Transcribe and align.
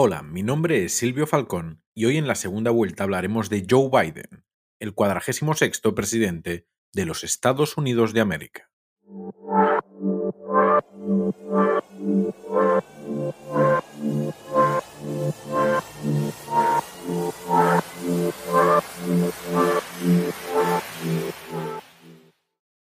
Hola, 0.00 0.22
mi 0.22 0.44
nombre 0.44 0.84
es 0.84 0.92
Silvio 0.92 1.26
Falcón 1.26 1.82
y 1.92 2.04
hoy 2.04 2.18
en 2.18 2.28
la 2.28 2.36
segunda 2.36 2.70
vuelta 2.70 3.02
hablaremos 3.02 3.50
de 3.50 3.66
Joe 3.68 3.90
Biden, 3.90 4.44
el 4.78 4.94
cuadragésimo 4.94 5.54
sexto 5.54 5.96
presidente 5.96 6.68
de 6.92 7.04
los 7.04 7.24
Estados 7.24 7.76
Unidos 7.76 8.12
de 8.12 8.20
América. 8.20 8.70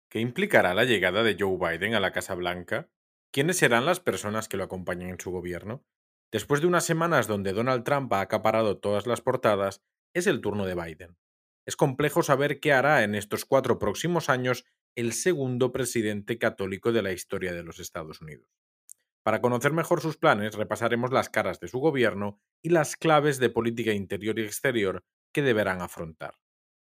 ¿Qué 0.07 0.20
implicará 0.20 0.75
la 0.75 0.83
llegada 0.83 1.23
de 1.23 1.36
Joe 1.39 1.57
Biden 1.57 1.95
a 1.95 1.99
la 1.99 2.11
Casa 2.11 2.36
Blanca? 2.36 2.91
¿Quiénes 3.31 3.57
serán 3.57 3.88
las 3.88 3.99
personas 3.99 4.47
que 4.47 4.57
lo 4.57 4.65
acompañan 4.65 5.09
en 5.09 5.20
su 5.20 5.31
gobierno? 5.31 5.83
Después 6.32 6.61
de 6.61 6.68
unas 6.68 6.86
semanas 6.86 7.27
donde 7.27 7.52
Donald 7.52 7.84
Trump 7.84 8.11
ha 8.13 8.21
acaparado 8.21 8.77
todas 8.77 9.05
las 9.05 9.21
portadas, 9.21 9.84
es 10.13 10.27
el 10.27 10.40
turno 10.40 10.66
de 10.66 10.76
Biden. 10.76 11.17
Es 11.66 11.76
complejo 11.76 12.23
saber 12.23 12.59
qué 12.59 12.71
hará 12.73 13.04
en 13.04 13.16
estos 13.16 13.45
cuatro 13.45 13.80
próximos 13.80 14.30
años 14.30 14.66
el 14.95 15.13
segundo 15.13 15.71
presidente 15.71 16.38
católico 16.38 16.91
de 16.91 17.02
la 17.02 17.12
historia 17.12 17.54
de 17.54 17.63
los 17.63 17.80
Estados 17.80 18.21
Unidos. 18.21 18.48
Para 19.23 19.41
conocer 19.41 19.71
mejor 19.71 20.02
sus 20.02 20.17
planes, 20.17 20.55
repasaremos 20.55 21.12
las 21.12 21.30
caras 21.30 21.59
de 21.59 21.67
su 21.67 21.80
gobierno 21.80 22.41
y 22.63 22.70
las 22.70 22.95
claves 22.95 23.38
de 23.38 23.49
política 23.49 23.91
interior 23.91 24.40
y 24.40 24.43
exterior 24.43 25.04
que 25.34 25.43
deberán 25.43 25.82
afrontar. 25.82 26.35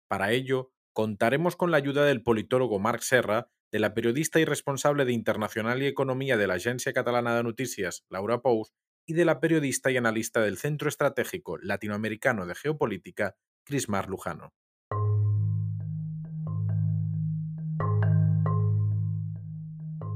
Para 0.08 0.32
ello, 0.32 0.72
contaremos 0.92 1.56
con 1.56 1.70
la 1.70 1.76
ayuda 1.76 2.04
del 2.04 2.22
politólogo 2.22 2.78
Marc 2.78 3.02
Serra, 3.02 3.50
de 3.70 3.78
la 3.78 3.94
periodista 3.94 4.40
y 4.40 4.44
responsable 4.44 5.04
de 5.04 5.12
Internacional 5.12 5.82
y 5.82 5.86
Economía 5.86 6.36
de 6.36 6.46
la 6.46 6.54
Agencia 6.54 6.92
Catalana 6.92 7.36
de 7.36 7.44
Noticias, 7.44 8.04
Laura 8.08 8.40
Pous, 8.40 8.72
y 9.06 9.14
de 9.14 9.24
la 9.24 9.40
periodista 9.40 9.90
y 9.90 9.96
analista 9.96 10.40
del 10.40 10.58
Centro 10.58 10.88
Estratégico 10.88 11.58
Latinoamericano 11.58 12.44
de 12.44 12.54
Geopolítica, 12.54 13.36
Crismar 13.64 14.08
Lujano. 14.08 14.52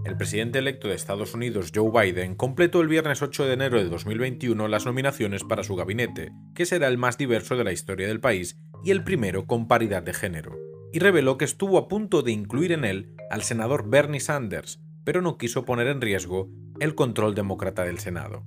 El 0.04 0.16
presidente 0.16 0.58
electo 0.58 0.88
de 0.88 0.94
Estados 0.94 1.34
Unidos, 1.34 1.70
Joe 1.72 1.90
Biden, 1.92 2.34
completó 2.34 2.80
el 2.80 2.88
viernes 2.88 3.22
8 3.22 3.44
de 3.44 3.52
enero 3.52 3.78
de 3.78 3.88
2021 3.88 4.66
las 4.66 4.84
nominaciones 4.84 5.44
para 5.44 5.62
su 5.62 5.76
gabinete, 5.76 6.32
que 6.54 6.66
será 6.66 6.88
el 6.88 6.98
más 6.98 7.16
diverso 7.16 7.56
de 7.56 7.62
la 7.62 7.72
historia 7.72 8.08
del 8.08 8.18
país 8.18 8.58
y 8.82 8.90
el 8.90 9.04
primero 9.04 9.46
con 9.46 9.68
paridad 9.68 10.02
de 10.02 10.12
género, 10.12 10.58
y 10.92 10.98
reveló 10.98 11.38
que 11.38 11.44
estuvo 11.44 11.78
a 11.78 11.86
punto 11.86 12.22
de 12.22 12.32
incluir 12.32 12.72
en 12.72 12.84
él 12.84 13.14
al 13.30 13.42
senador 13.42 13.88
Bernie 13.88 14.18
Sanders, 14.20 14.80
pero 15.04 15.22
no 15.22 15.38
quiso 15.38 15.64
poner 15.64 15.86
en 15.86 16.00
riesgo 16.00 16.50
el 16.80 16.96
control 16.96 17.34
demócrata 17.34 17.84
del 17.84 18.00
Senado. 18.00 18.44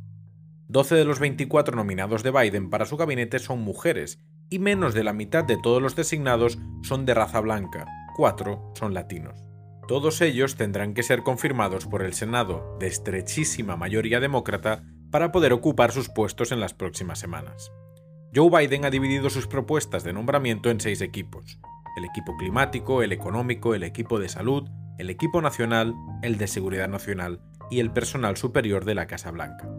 12 0.73 0.95
de 0.95 1.05
los 1.05 1.19
24 1.19 1.75
nominados 1.75 2.23
de 2.23 2.31
Biden 2.31 2.71
para 2.71 2.87
su 2.87 2.97
gabinete 2.97 3.37
son 3.37 3.61
mujeres 3.61 4.17
y 4.49 4.57
menos 4.57 4.95
de 4.95 5.03
la 5.03 5.13
mitad 5.13 5.43
de 5.43 5.55
todos 5.55 5.79
los 5.79 5.95
designados 5.95 6.57
son 6.81 7.05
de 7.05 7.13
raza 7.13 7.41
blanca, 7.41 7.85
4 8.15 8.73
son 8.73 8.95
latinos. 8.95 9.37
Todos 9.87 10.19
ellos 10.21 10.55
tendrán 10.55 10.95
que 10.95 11.03
ser 11.03 11.21
confirmados 11.21 11.85
por 11.85 12.01
el 12.01 12.15
Senado, 12.15 12.75
de 12.79 12.87
estrechísima 12.87 13.77
mayoría 13.77 14.19
demócrata, 14.19 14.83
para 15.11 15.31
poder 15.31 15.53
ocupar 15.53 15.91
sus 15.91 16.09
puestos 16.09 16.51
en 16.51 16.59
las 16.59 16.73
próximas 16.73 17.19
semanas. 17.19 17.71
Joe 18.33 18.49
Biden 18.49 18.83
ha 18.83 18.89
dividido 18.89 19.29
sus 19.29 19.45
propuestas 19.45 20.03
de 20.03 20.13
nombramiento 20.13 20.71
en 20.71 20.79
seis 20.79 21.01
equipos. 21.01 21.59
El 21.95 22.05
equipo 22.05 22.35
climático, 22.35 23.03
el 23.03 23.11
económico, 23.11 23.75
el 23.75 23.83
equipo 23.83 24.19
de 24.19 24.27
salud, 24.27 24.67
el 24.97 25.11
equipo 25.11 25.39
nacional, 25.39 25.93
el 26.23 26.39
de 26.39 26.47
seguridad 26.47 26.87
nacional 26.87 27.41
y 27.69 27.79
el 27.79 27.91
personal 27.91 28.37
superior 28.37 28.85
de 28.85 28.95
la 28.95 29.05
Casa 29.05 29.29
Blanca. 29.29 29.69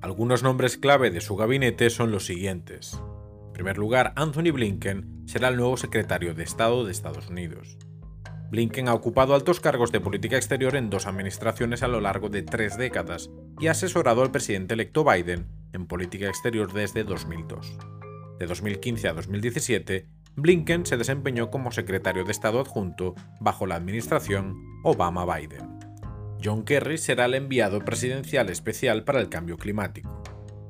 Algunos 0.00 0.44
nombres 0.44 0.78
clave 0.78 1.10
de 1.10 1.20
su 1.20 1.34
gabinete 1.34 1.90
son 1.90 2.12
los 2.12 2.24
siguientes. 2.24 3.00
En 3.48 3.52
primer 3.52 3.78
lugar, 3.78 4.12
Anthony 4.14 4.52
Blinken 4.52 5.24
será 5.26 5.48
el 5.48 5.56
nuevo 5.56 5.76
secretario 5.76 6.34
de 6.34 6.44
Estado 6.44 6.84
de 6.84 6.92
Estados 6.92 7.28
Unidos. 7.28 7.78
Blinken 8.50 8.88
ha 8.88 8.94
ocupado 8.94 9.34
altos 9.34 9.58
cargos 9.58 9.90
de 9.90 10.00
política 10.00 10.36
exterior 10.36 10.76
en 10.76 10.88
dos 10.88 11.06
administraciones 11.06 11.82
a 11.82 11.88
lo 11.88 12.00
largo 12.00 12.28
de 12.28 12.42
tres 12.42 12.78
décadas 12.78 13.28
y 13.58 13.66
ha 13.66 13.72
asesorado 13.72 14.22
al 14.22 14.30
presidente 14.30 14.74
electo 14.74 15.04
Biden 15.04 15.48
en 15.72 15.86
política 15.86 16.28
exterior 16.28 16.72
desde 16.72 17.02
2002. 17.02 17.76
De 18.38 18.46
2015 18.46 19.08
a 19.08 19.14
2017, 19.14 20.06
Blinken 20.36 20.86
se 20.86 20.96
desempeñó 20.96 21.50
como 21.50 21.72
secretario 21.72 22.24
de 22.24 22.30
Estado 22.30 22.60
adjunto 22.60 23.16
bajo 23.40 23.66
la 23.66 23.74
administración 23.74 24.54
Obama-Biden. 24.84 25.77
John 26.42 26.64
Kerry 26.64 26.98
será 26.98 27.24
el 27.24 27.34
enviado 27.34 27.84
presidencial 27.84 28.48
especial 28.48 29.04
para 29.04 29.20
el 29.20 29.28
cambio 29.28 29.56
climático. 29.56 30.22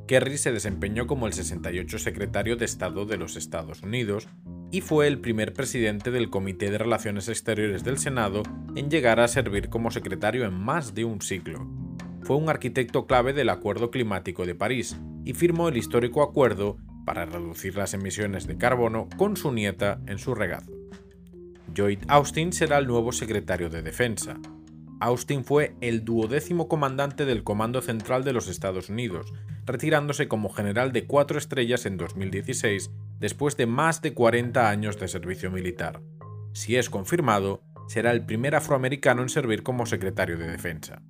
Kerry 0.06 0.38
se 0.38 0.52
desempeñó 0.52 1.06
como 1.06 1.26
el 1.26 1.34
68 1.34 1.98
secretario 1.98 2.56
de 2.56 2.64
Estado 2.64 3.04
de 3.04 3.18
los 3.18 3.36
Estados 3.36 3.82
Unidos 3.82 4.26
y 4.70 4.80
fue 4.80 5.06
el 5.06 5.20
primer 5.20 5.52
presidente 5.52 6.10
del 6.10 6.30
Comité 6.30 6.70
de 6.70 6.78
Relaciones 6.78 7.28
Exteriores 7.28 7.84
del 7.84 7.98
Senado 7.98 8.42
en 8.74 8.90
llegar 8.90 9.20
a 9.20 9.28
servir 9.28 9.68
como 9.68 9.90
secretario 9.90 10.46
en 10.46 10.54
más 10.54 10.94
de 10.94 11.04
un 11.04 11.20
siglo. 11.20 11.66
Fue 12.22 12.36
un 12.36 12.48
arquitecto 12.48 13.06
clave 13.06 13.34
del 13.34 13.50
Acuerdo 13.50 13.90
Climático 13.90 14.46
de 14.46 14.54
París 14.54 14.98
y 15.24 15.34
firmó 15.34 15.68
el 15.68 15.76
histórico 15.76 16.22
acuerdo 16.22 16.78
para 17.04 17.26
reducir 17.26 17.76
las 17.76 17.92
emisiones 17.92 18.46
de 18.46 18.56
carbono 18.56 19.08
con 19.18 19.36
su 19.36 19.52
nieta 19.52 20.00
en 20.06 20.18
su 20.18 20.34
regazo. 20.34 20.72
Lloyd 21.74 22.00
Austin 22.08 22.52
será 22.52 22.78
el 22.78 22.86
nuevo 22.86 23.12
secretario 23.12 23.68
de 23.68 23.82
Defensa. 23.82 24.38
Austin 25.00 25.44
fue 25.44 25.76
el 25.80 26.04
duodécimo 26.04 26.66
comandante 26.66 27.24
del 27.24 27.44
Comando 27.44 27.80
Central 27.80 28.24
de 28.24 28.32
los 28.32 28.48
Estados 28.48 28.88
Unidos, 28.88 29.32
retirándose 29.64 30.26
como 30.26 30.48
general 30.48 30.92
de 30.92 31.06
cuatro 31.06 31.38
estrellas 31.38 31.86
en 31.86 31.96
2016 31.96 32.90
después 33.20 33.56
de 33.56 33.66
más 33.66 34.02
de 34.02 34.14
40 34.14 34.68
años 34.68 34.98
de 34.98 35.06
servicio 35.06 35.50
militar. 35.50 36.00
Si 36.52 36.76
es 36.76 36.90
confirmado, 36.90 37.62
será 37.86 38.10
el 38.10 38.24
primer 38.24 38.56
afroamericano 38.56 39.22
en 39.22 39.28
servir 39.28 39.62
como 39.62 39.86
secretario 39.86 40.36
de 40.36 40.48
Defensa. 40.48 41.02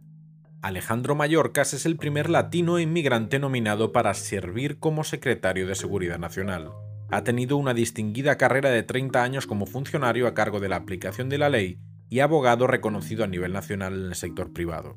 Alejandro 0.61 1.15
Mayorkas 1.15 1.73
es 1.73 1.87
el 1.87 1.97
primer 1.97 2.29
latino 2.29 2.79
inmigrante 2.79 3.39
nominado 3.39 3.93
para 3.93 4.13
servir 4.13 4.79
como 4.79 5.05
secretario 5.05 5.67
de 5.67 5.75
Seguridad 5.75 6.19
Nacional. 6.19 6.73
Ha 7.11 7.25
tenido 7.25 7.57
una 7.57 7.73
distinguida 7.73 8.37
carrera 8.37 8.69
de 8.69 8.83
30 8.83 9.23
años 9.23 9.47
como 9.47 9.65
funcionario 9.65 10.27
a 10.27 10.35
cargo 10.35 10.61
de 10.61 10.69
la 10.69 10.77
aplicación 10.77 11.31
de 11.31 11.39
la 11.39 11.49
ley 11.49 11.79
y 12.09 12.21
abogado 12.21 12.67
reconocido 12.67 13.25
a 13.25 13.27
nivel 13.29 13.53
nacional 13.53 13.95
en 13.95 14.07
el 14.07 14.15
sector 14.15 14.53
privado. 14.53 14.97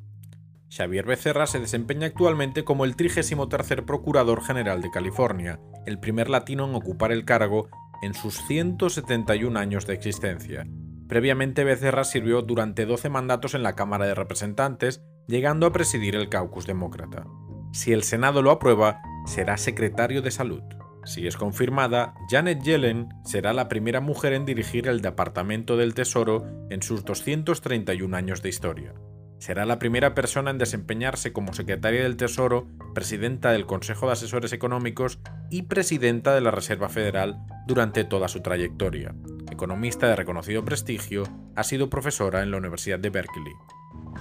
Xavier 0.69 1.05
Becerra 1.05 1.47
se 1.47 1.59
desempeña 1.59 2.07
actualmente 2.07 2.63
como 2.63 2.85
el 2.85 2.95
33 2.95 3.81
Procurador 3.85 4.41
General 4.41 4.81
de 4.81 4.89
California, 4.89 5.59
el 5.85 5.99
primer 5.99 6.29
latino 6.29 6.65
en 6.65 6.75
ocupar 6.75 7.11
el 7.11 7.25
cargo 7.25 7.67
en 8.01 8.13
sus 8.13 8.37
171 8.47 9.59
años 9.59 9.85
de 9.85 9.93
existencia. 9.93 10.65
Previamente 11.09 11.65
Becerra 11.65 12.05
sirvió 12.05 12.41
durante 12.41 12.85
12 12.85 13.09
mandatos 13.09 13.53
en 13.53 13.63
la 13.63 13.75
Cámara 13.75 14.05
de 14.05 14.15
Representantes, 14.15 15.03
llegando 15.27 15.65
a 15.65 15.73
presidir 15.73 16.15
el 16.15 16.29
caucus 16.29 16.65
demócrata. 16.65 17.25
Si 17.73 17.91
el 17.91 18.03
Senado 18.03 18.41
lo 18.41 18.51
aprueba, 18.51 19.01
será 19.25 19.57
secretario 19.57 20.21
de 20.21 20.31
Salud. 20.31 20.63
Si 21.03 21.25
es 21.27 21.35
confirmada, 21.35 22.13
Janet 22.29 22.61
Yellen 22.61 23.09
será 23.23 23.53
la 23.53 23.67
primera 23.67 24.01
mujer 24.01 24.33
en 24.33 24.45
dirigir 24.45 24.87
el 24.87 25.01
Departamento 25.01 25.75
del 25.77 25.93
Tesoro 25.93 26.45
en 26.69 26.83
sus 26.83 27.03
231 27.05 28.15
años 28.15 28.41
de 28.41 28.49
historia. 28.49 28.93
Será 29.39 29.65
la 29.65 29.79
primera 29.79 30.13
persona 30.13 30.51
en 30.51 30.59
desempeñarse 30.59 31.33
como 31.33 31.53
secretaria 31.53 32.03
del 32.03 32.15
Tesoro, 32.15 32.67
presidenta 32.93 33.51
del 33.51 33.65
Consejo 33.65 34.05
de 34.05 34.13
Asesores 34.13 34.53
Económicos 34.53 35.19
y 35.49 35.63
presidenta 35.63 36.35
de 36.35 36.41
la 36.41 36.51
Reserva 36.51 36.89
Federal 36.89 37.39
durante 37.65 38.03
toda 38.03 38.27
su 38.27 38.41
trayectoria. 38.41 39.15
Economista 39.49 40.07
de 40.07 40.15
reconocido 40.15 40.63
prestigio, 40.63 41.23
ha 41.55 41.63
sido 41.63 41.89
profesora 41.89 42.43
en 42.43 42.51
la 42.51 42.57
Universidad 42.57 42.99
de 42.99 43.09
Berkeley. 43.09 43.53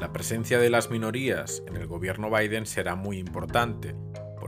La 0.01 0.11
presencia 0.11 0.59
de 0.59 0.71
las 0.71 0.91
minorías 0.91 1.62
en 1.67 1.77
el 1.77 1.87
gobierno 1.87 2.31
Biden 2.31 2.65
será 2.65 2.95
muy 2.95 3.19
importante, 3.19 3.95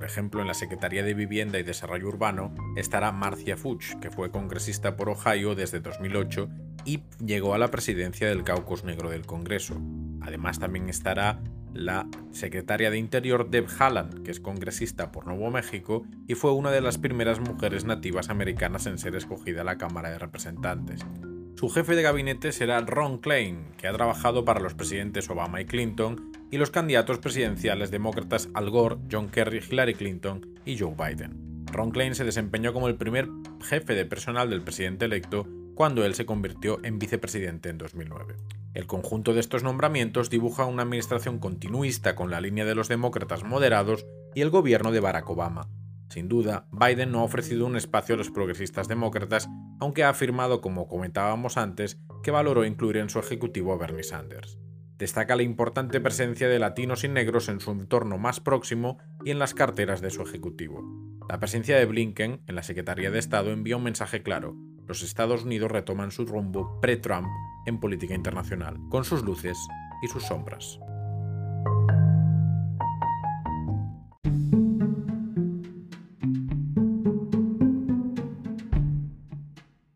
por 0.02 0.10
ejemplo, 0.10 0.40
en 0.40 0.48
la 0.48 0.54
Secretaría 0.54 1.04
de 1.04 1.14
Vivienda 1.14 1.60
y 1.60 1.62
Desarrollo 1.62 2.08
Urbano 2.08 2.52
estará 2.74 3.12
Marcia 3.12 3.56
Fuchs, 3.56 3.94
que 4.00 4.10
fue 4.10 4.32
congresista 4.32 4.96
por 4.96 5.08
Ohio 5.08 5.54
desde 5.54 5.78
2008 5.78 6.48
y 6.84 7.04
llegó 7.24 7.54
a 7.54 7.58
la 7.58 7.70
presidencia 7.70 8.26
del 8.26 8.42
Caucus 8.42 8.82
Negro 8.82 9.10
del 9.10 9.26
Congreso. 9.26 9.80
Además 10.20 10.58
también 10.58 10.88
estará 10.88 11.40
la 11.72 12.08
secretaria 12.32 12.90
de 12.90 12.98
Interior 12.98 13.48
Deb 13.48 13.68
Haaland, 13.78 14.24
que 14.24 14.32
es 14.32 14.40
congresista 14.40 15.12
por 15.12 15.28
Nuevo 15.28 15.52
México 15.52 16.04
y 16.26 16.34
fue 16.34 16.50
una 16.50 16.72
de 16.72 16.80
las 16.80 16.98
primeras 16.98 17.38
mujeres 17.38 17.84
nativas 17.84 18.28
americanas 18.28 18.86
en 18.86 18.98
ser 18.98 19.14
escogida 19.14 19.60
a 19.60 19.64
la 19.64 19.78
Cámara 19.78 20.10
de 20.10 20.18
Representantes. 20.18 21.06
Su 21.54 21.68
jefe 21.68 21.94
de 21.94 22.02
gabinete 22.02 22.50
será 22.50 22.80
Ron 22.80 23.18
Klein, 23.18 23.66
que 23.76 23.86
ha 23.86 23.92
trabajado 23.92 24.44
para 24.44 24.58
los 24.58 24.74
presidentes 24.74 25.30
Obama 25.30 25.60
y 25.60 25.64
Clinton 25.64 26.31
y 26.52 26.58
los 26.58 26.70
candidatos 26.70 27.18
presidenciales 27.18 27.90
demócratas 27.90 28.50
Al 28.54 28.70
Gore, 28.70 28.98
John 29.10 29.30
Kerry, 29.30 29.62
Hillary 29.68 29.94
Clinton 29.94 30.54
y 30.66 30.78
Joe 30.78 30.94
Biden. 30.94 31.64
Ron 31.72 31.90
Klein 31.90 32.14
se 32.14 32.24
desempeñó 32.24 32.74
como 32.74 32.88
el 32.88 32.96
primer 32.96 33.26
jefe 33.64 33.94
de 33.94 34.04
personal 34.04 34.50
del 34.50 34.60
presidente 34.60 35.06
electo 35.06 35.48
cuando 35.74 36.04
él 36.04 36.14
se 36.14 36.26
convirtió 36.26 36.78
en 36.84 36.98
vicepresidente 36.98 37.70
en 37.70 37.78
2009. 37.78 38.36
El 38.74 38.86
conjunto 38.86 39.32
de 39.32 39.40
estos 39.40 39.62
nombramientos 39.62 40.28
dibuja 40.28 40.66
una 40.66 40.82
administración 40.82 41.38
continuista 41.38 42.14
con 42.14 42.30
la 42.30 42.42
línea 42.42 42.66
de 42.66 42.74
los 42.74 42.88
demócratas 42.88 43.44
moderados 43.44 44.04
y 44.34 44.42
el 44.42 44.50
gobierno 44.50 44.92
de 44.92 45.00
Barack 45.00 45.30
Obama. 45.30 45.70
Sin 46.10 46.28
duda, 46.28 46.66
Biden 46.70 47.10
no 47.10 47.20
ha 47.20 47.24
ofrecido 47.24 47.64
un 47.64 47.76
espacio 47.76 48.14
a 48.14 48.18
los 48.18 48.30
progresistas 48.30 48.88
demócratas, 48.88 49.48
aunque 49.80 50.04
ha 50.04 50.10
afirmado, 50.10 50.60
como 50.60 50.86
comentábamos 50.86 51.56
antes, 51.56 51.98
que 52.22 52.30
valoró 52.30 52.66
incluir 52.66 52.98
en 52.98 53.08
su 53.08 53.18
ejecutivo 53.18 53.72
a 53.72 53.78
Bernie 53.78 54.02
Sanders. 54.02 54.58
Destaca 55.02 55.34
la 55.34 55.42
importante 55.42 56.00
presencia 56.00 56.48
de 56.48 56.60
latinos 56.60 57.02
y 57.02 57.08
negros 57.08 57.48
en 57.48 57.58
su 57.58 57.72
entorno 57.72 58.18
más 58.18 58.38
próximo 58.38 58.98
y 59.24 59.32
en 59.32 59.40
las 59.40 59.52
carteras 59.52 60.00
de 60.00 60.10
su 60.10 60.22
ejecutivo. 60.22 60.80
La 61.28 61.40
presencia 61.40 61.76
de 61.76 61.86
Blinken 61.86 62.44
en 62.46 62.54
la 62.54 62.62
Secretaría 62.62 63.10
de 63.10 63.18
Estado 63.18 63.50
envía 63.50 63.76
un 63.76 63.82
mensaje 63.82 64.22
claro. 64.22 64.54
Los 64.86 65.02
Estados 65.02 65.42
Unidos 65.42 65.72
retoman 65.72 66.12
su 66.12 66.24
rumbo 66.24 66.80
pre-Trump 66.80 67.26
en 67.66 67.80
política 67.80 68.14
internacional, 68.14 68.76
con 68.90 69.02
sus 69.02 69.24
luces 69.24 69.58
y 70.04 70.06
sus 70.06 70.22
sombras. 70.22 70.78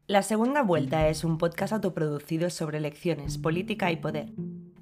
La 0.08 0.24
Segunda 0.24 0.62
Vuelta 0.62 1.06
es 1.08 1.22
un 1.22 1.38
podcast 1.38 1.72
autoproducido 1.74 2.50
sobre 2.50 2.78
elecciones, 2.78 3.38
política 3.38 3.92
y 3.92 3.98
poder. 3.98 4.32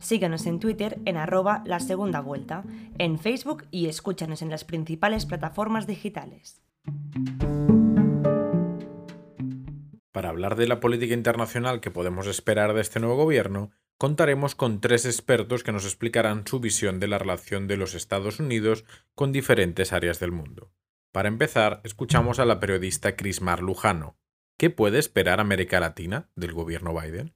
Síguenos 0.05 0.45
en 0.45 0.61
Twitter 0.61 0.99
en 1.06 1.17
arroba 1.17 1.62
la 1.65 1.81
segunda 1.81 2.21
vuelta, 2.21 2.62
en 2.99 3.19
Facebook 3.19 3.65
y 3.71 3.87
escúchanos 3.87 4.43
en 4.43 4.51
las 4.51 4.62
principales 4.62 5.25
plataformas 5.25 5.87
digitales. 5.87 6.62
Para 10.12 10.29
hablar 10.29 10.56
de 10.56 10.69
la 10.69 10.79
política 10.79 11.15
internacional 11.15 11.81
que 11.81 11.91
podemos 11.91 12.27
esperar 12.27 12.75
de 12.75 12.83
este 12.83 13.01
nuevo 13.01 13.17
gobierno, 13.17 13.71
contaremos 13.97 14.55
con 14.55 14.83
tres 14.83 15.06
expertos 15.06 15.65
que 15.65 15.73
nos 15.73 15.87
explicarán 15.87 16.47
su 16.47 16.61
visión 16.61 17.00
de 17.00 17.09
la 17.09 17.17
relación 17.17 17.67
de 17.67 17.79
los 17.79 17.95
Estados 17.95 18.41
Unidos 18.41 18.85
con 19.15 19.33
diferentes 19.33 19.95
áreas 19.95 20.21
del 20.21 20.33
mundo. 20.33 20.71
Para 21.12 21.29
empezar, 21.29 21.81
escuchamos 21.83 22.39
a 22.41 22.45
la 22.45 22.61
periodista 22.61 23.17
Crismar 23.17 23.62
Lujano. 23.62 24.19
¿Qué 24.59 24.69
puede 24.69 24.99
esperar 24.99 25.41
América 25.41 25.81
Latina 25.81 26.29
del 26.37 26.53
gobierno 26.53 26.93
Biden? 26.93 27.35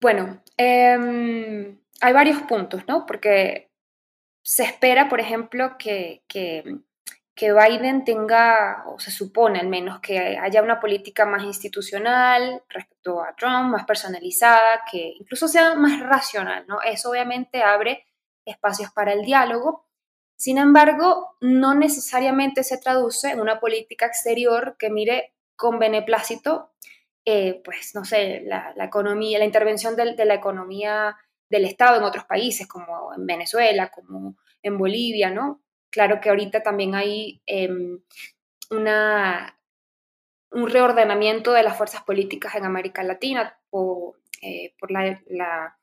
Bueno, 0.00 0.42
em, 0.56 1.78
hay 2.00 2.12
varios 2.12 2.40
puntos, 2.42 2.82
¿no? 2.88 3.04
Porque 3.06 3.70
se 4.42 4.64
espera, 4.64 5.08
por 5.08 5.20
ejemplo, 5.20 5.76
que, 5.78 6.22
que, 6.26 6.64
Biden 7.42 8.04
tenga, 8.04 8.84
o 8.86 8.98
se 8.98 9.10
supone 9.10 9.60
al 9.60 9.68
menos, 9.68 10.00
que 10.00 10.18
haya 10.38 10.62
una 10.62 10.78
política 10.78 11.24
más 11.24 11.42
institucional 11.44 12.62
respecto 12.68 13.22
a 13.22 13.34
Trump, 13.34 13.70
más 13.72 13.86
personalizada, 13.86 14.82
que 14.90 15.14
incluso 15.18 15.48
sea 15.48 15.74
más 15.74 16.00
racional, 16.00 16.66
¿no? 16.66 16.82
Eso 16.82 17.10
obviamente 17.10 17.62
abre 17.62 18.06
espacios 18.44 18.92
para 18.92 19.12
el 19.14 19.22
diálogo. 19.24 19.86
Sin 20.36 20.58
embargo, 20.58 21.36
no 21.40 21.74
necesariamente 21.74 22.62
se 22.62 22.78
traduce 22.78 23.30
en 23.30 23.40
una 23.40 23.58
política 23.60 24.06
exterior 24.06 24.76
que 24.78 24.90
mire 24.90 25.34
con 25.56 25.78
beneplácito 25.78 26.72
eh, 27.32 27.60
pues, 27.64 27.94
no 27.94 28.04
sé, 28.04 28.42
la, 28.44 28.74
economía, 28.76 29.38
la 29.38 29.44
intervención 29.44 29.94
de, 29.94 30.24
la 30.24 30.34
economía 30.34 31.16
del 31.48 31.64
Estado 31.64 31.98
en 31.98 32.02
otros 32.02 32.24
países, 32.24 32.66
como 32.66 33.14
en 33.14 33.24
Venezuela, 33.24 33.88
como 33.90 34.36
en 34.62 34.76
Bolivia, 34.76 35.30
¿no? 35.30 35.62
Claro 35.90 36.20
que 36.20 36.28
ahorita 36.28 36.62
también 36.62 36.96
hay 36.96 37.40
em, 37.46 38.00
una, 38.70 39.58
un 40.50 40.68
reordenamiento 40.68 41.52
de 41.52 41.62
las 41.62 41.76
fuerzas 41.76 42.02
políticas 42.02 42.56
en 42.56 42.64
América 42.64 43.04
Latina 43.04 43.56
por, 43.70 44.20
eh, 44.42 44.74
por 44.78 44.90
la, 44.90 45.78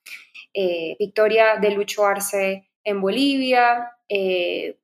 eh, 0.54 0.96
victoria 1.00 1.56
de 1.56 1.72
Lucho 1.72 2.06
Arce 2.06 2.70
en 2.84 3.02
Bolivia, 3.02 3.92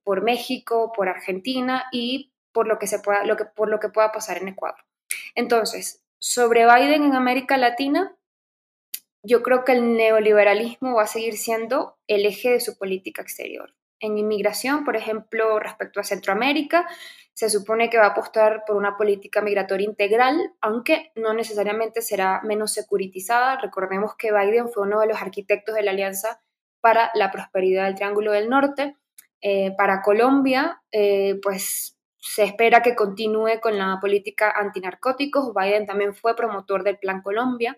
por 0.04 0.22
México, 0.24 0.92
por 0.94 1.08
Argentina 1.08 1.86
y 1.92 2.34
por 2.52 2.68
lo 2.68 2.78
que, 2.78 2.88
se 2.88 3.00
pueda, 3.00 3.26
lo 3.26 3.38
que, 3.38 3.46
por 3.46 3.70
lo 3.70 3.80
que 3.80 3.90
pueda 3.90 4.12
pasar 4.12 4.38
en 4.38 4.50
Ecuador. 4.50 4.84
Entonces, 5.36 6.03
sobre 6.24 6.66
Biden 6.66 7.04
en 7.04 7.16
América 7.16 7.58
Latina, 7.58 8.16
yo 9.24 9.44
creo 9.44 9.66
que 9.66 9.74
el 9.74 9.98
neoliberalismo 9.98 10.96
va 10.96 11.04
a 11.04 11.08
seguir 11.08 11.38
siendo 11.38 11.98
el 12.08 12.26
eje 12.26 12.52
de 12.52 12.62
su 12.62 12.78
política 12.78 13.22
exterior. 13.22 13.76
En 14.00 14.18
inmigración, 14.18 14.86
por 14.86 14.96
ejemplo, 14.96 15.60
respecto 15.60 16.00
a 16.00 16.06
Centroamérica, 16.06 16.88
se 17.34 17.50
supone 17.50 17.90
que 17.90 17.98
va 17.98 18.06
a 18.06 18.10
apostar 18.12 18.64
por 18.66 18.78
una 18.78 18.96
política 18.96 19.42
migratoria 19.42 19.86
integral, 19.86 20.54
aunque 20.62 21.12
no 21.16 21.34
necesariamente 21.34 22.02
será 22.02 22.40
menos 22.46 22.72
securitizada. 22.72 23.58
Recordemos 23.58 24.16
que 24.16 24.32
Biden 24.32 24.70
fue 24.70 24.84
uno 24.84 25.02
de 25.02 25.08
los 25.08 25.22
arquitectos 25.22 25.76
de 25.76 25.84
la 25.84 25.92
Alianza 25.92 26.42
para 26.80 27.12
la 27.16 27.32
Prosperidad 27.32 27.84
del 27.84 27.96
Triángulo 27.96 28.32
del 28.32 28.48
Norte. 28.48 28.96
Eh, 29.42 29.74
para 29.78 30.02
Colombia, 30.02 30.82
eh, 30.90 31.38
pues 31.44 31.93
se 32.26 32.44
espera 32.44 32.82
que 32.82 32.96
continúe 32.96 33.60
con 33.62 33.78
la 33.78 33.98
política 34.00 34.50
antinarcóticos. 34.50 35.54
Biden 35.54 35.86
también 35.86 36.16
fue 36.16 36.38
promotor 36.38 36.84
del 36.84 36.98
Plan 36.98 37.22
Colombia. 37.22 37.78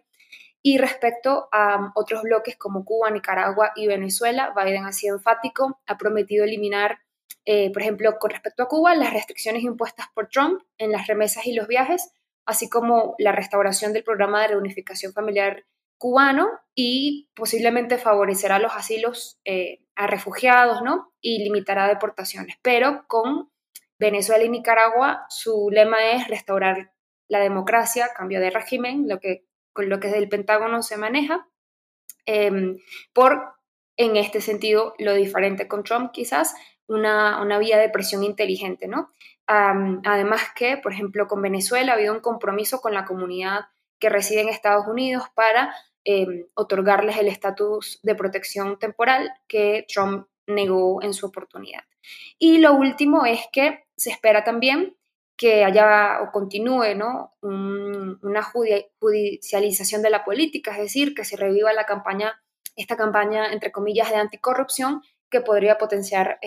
Y 0.62 0.78
respecto 0.78 1.50
a 1.52 1.92
otros 1.96 2.22
bloques 2.22 2.56
como 2.56 2.86
Cuba, 2.86 3.10
Nicaragua 3.10 3.72
y 3.76 3.88
Venezuela, 3.88 4.54
Biden 4.56 4.86
ha 4.86 4.92
sido 4.92 5.16
enfático, 5.16 5.80
ha 5.88 5.98
prometido 5.98 6.44
eliminar, 6.46 7.00
eh, 7.46 7.72
por 7.74 7.82
ejemplo, 7.82 8.20
con 8.20 8.30
respecto 8.30 8.62
a 8.62 8.68
Cuba, 8.68 8.94
las 8.94 9.14
restricciones 9.14 9.64
impuestas 9.64 10.08
por 10.14 10.30
Trump 10.30 10.62
en 10.78 10.92
las 10.92 11.08
remesas 11.08 11.48
y 11.48 11.54
los 11.54 11.68
viajes, 11.68 12.14
así 12.46 12.70
como 12.70 13.16
la 13.18 13.32
restauración 13.32 13.94
del 13.94 14.04
programa 14.04 14.42
de 14.44 14.50
reunificación 14.50 15.12
familiar 15.12 15.66
cubano 15.98 16.52
y 16.76 17.32
posiblemente 17.36 17.98
favorecerá 17.98 18.60
los 18.60 18.74
asilos 18.76 19.40
eh, 19.44 19.80
a 19.96 20.06
refugiados, 20.06 20.84
¿no? 20.84 21.14
Y 21.20 21.44
limitará 21.44 21.88
deportaciones, 21.88 22.58
pero 22.62 23.06
con 23.08 23.50
Venezuela 23.98 24.44
y 24.44 24.50
Nicaragua, 24.50 25.26
su 25.30 25.70
lema 25.72 26.12
es 26.12 26.28
restaurar 26.28 26.92
la 27.28 27.40
democracia, 27.40 28.10
cambio 28.16 28.40
de 28.40 28.50
régimen, 28.50 29.08
lo 29.08 29.20
que, 29.20 29.46
con 29.74 29.90
lo 29.90 30.00
que 30.00 30.08
desde 30.08 30.20
el 30.20 30.30
Pentágono 30.30 30.82
se 30.84 30.98
maneja, 30.98 31.48
em, 32.26 32.78
por, 33.14 33.54
en 33.98 34.18
este 34.18 34.42
sentido, 34.42 34.94
lo 35.00 35.14
diferente 35.14 35.68
con 35.68 35.84
Trump, 35.84 36.12
quizás, 36.12 36.56
una, 36.88 37.58
vía 37.58 37.78
de 37.78 37.90
presión 37.90 38.24
inteligente, 38.24 38.88
¿no? 38.88 39.12
además 39.48 40.42
que, 40.56 40.78
por 40.78 40.92
ejemplo, 40.92 41.28
con 41.28 41.40
Venezuela 41.40 41.92
ha 41.92 41.96
habido 41.96 42.16
un 42.16 42.20
compromiso 42.20 42.82
con 42.82 42.96
la 42.96 43.06
comunidad 43.06 43.66
que 44.00 44.10
reside 44.10 44.42
en 44.42 44.50
Estados 44.50 44.88
Unidos 44.88 45.26
para 45.36 45.76
em, 46.04 46.48
otorgarles 46.56 47.18
el 47.18 47.28
estatus 47.28 48.00
de 48.02 48.16
protección 48.16 48.80
temporal 48.80 49.32
que 49.48 49.86
Trump 49.88 50.28
negó 50.48 51.02
en 51.04 51.14
su 51.14 51.28
oportunidad. 51.28 51.84
Y 52.40 52.58
lo 52.58 52.74
último 52.74 53.26
es 53.26 53.42
que 53.52 53.85
se 53.98 54.12
espera 54.12 54.44
también 54.44 54.98
que 55.38 55.66
haya 55.66 56.22
o 56.22 56.32
continúe 56.32 56.96
¿no? 56.96 57.34
una 57.42 58.44
judicialización 58.44 60.02
de 60.02 60.10
la 60.10 60.24
política, 60.24 60.72
es 60.72 60.78
decir, 60.78 61.14
que 61.14 61.26
se 61.26 61.36
reviva 61.36 61.74
la 61.74 61.86
campaña, 61.86 62.42
esta 62.76 62.96
campaña, 62.96 63.52
entre 63.52 63.72
comillas, 63.72 64.10
de 64.10 64.16
anticorrupción 64.16 65.02
que 65.30 65.42
podría 65.42 65.78
potenciar 65.78 66.40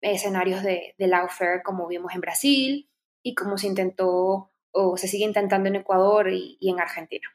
escenarios 0.00 0.62
de, 0.62 0.94
de 0.96 1.06
lawfare 1.06 1.62
como 1.62 1.86
vimos 1.86 2.14
en 2.14 2.22
Brasil 2.22 2.90
y 3.22 3.34
como 3.34 3.58
se 3.58 3.66
intentó 3.66 4.50
o 4.72 4.96
se 4.96 5.08
sigue 5.08 5.24
intentando 5.24 5.68
en 5.68 5.76
Ecuador 5.76 6.30
y, 6.32 6.58
en 6.60 6.80
Argentina. 6.80 7.28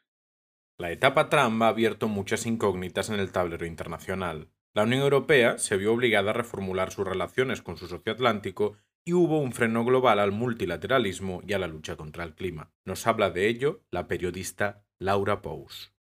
La 0.78 0.92
etapa 0.92 1.30
Trump 1.30 1.62
ha 1.62 1.70
abierto 1.70 2.08
muchas 2.08 2.46
incógnitas 2.46 3.10
en 3.10 3.20
el 3.20 3.32
tablero 3.32 3.66
internacional. 3.66 4.50
La 4.74 4.84
Unión 4.84 5.04
Europea 5.04 5.58
se 5.58 5.78
vio 5.78 5.94
obligada 5.94 6.32
a 6.32 6.34
reformular 6.34 6.92
sus 6.92 7.08
relaciones 7.08 7.62
con 7.62 7.78
su 7.78 7.88
socio 7.88 8.12
atlántico 8.12 8.78
y 9.06 9.14
hubo 9.14 9.40
un 9.40 9.54
freno 9.54 9.86
global 9.86 10.20
al 10.20 10.32
multilateralismo 10.32 11.42
y 11.48 11.54
a 11.54 11.60
la 11.60 11.68
lucha 11.68 11.96
contra 11.96 12.24
el 12.24 12.34
clima. 12.34 12.72
Nos 12.86 13.06
habla 13.06 13.30
de 13.30 13.48
ello 13.48 13.84
la 13.92 14.08
periodista 14.08 14.84
Laura 14.98 15.44
Pous. 15.44 15.95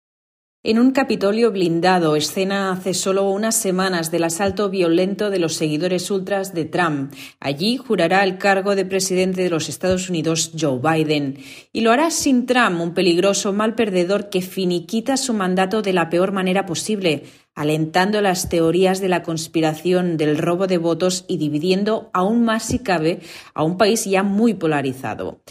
En 0.65 0.79
un 0.79 0.91
Capitolio 0.91 1.51
blindado, 1.51 2.15
escena 2.15 2.71
hace 2.71 2.93
solo 2.93 3.29
unas 3.29 3.53
semanas 3.53 4.11
del 4.11 4.23
asalto 4.23 4.69
violento 4.69 5.29
de 5.29 5.37
los 5.37 5.55
seguidores 5.55 6.09
ultras 6.09 6.53
de 6.53 6.63
Trump. 6.63 7.13
Allí 7.41 7.75
jurará 7.75 8.23
el 8.23 8.37
cargo 8.37 8.73
de 8.73 8.85
presidente 8.85 9.43
de 9.43 9.49
los 9.49 9.67
Estados 9.67 10.09
Unidos 10.09 10.53
Joe 10.57 10.79
Biden. 10.79 11.37
Y 11.73 11.81
lo 11.81 11.91
hará 11.91 12.11
sin 12.11 12.45
Trump, 12.45 12.79
un 12.79 12.93
peligroso 12.93 13.51
mal 13.51 13.75
perdedor 13.75 14.29
que 14.29 14.41
finiquita 14.41 15.17
su 15.17 15.33
mandato 15.33 15.81
de 15.81 15.91
la 15.91 16.09
peor 16.09 16.31
manera 16.31 16.65
posible, 16.65 17.23
alentando 17.55 18.21
las 18.21 18.47
teorías 18.47 19.01
de 19.01 19.09
la 19.09 19.21
conspiración 19.21 20.15
del 20.15 20.37
robo 20.37 20.67
de 20.67 20.77
votos 20.77 21.25
y 21.27 21.39
dividiendo 21.39 22.09
aún 22.13 22.45
más 22.45 22.63
si 22.63 22.79
cabe 22.79 23.19
a 23.53 23.65
un 23.65 23.75
país 23.75 24.05
ya 24.05 24.23
muy 24.23 24.53
polarizado. 24.53 25.41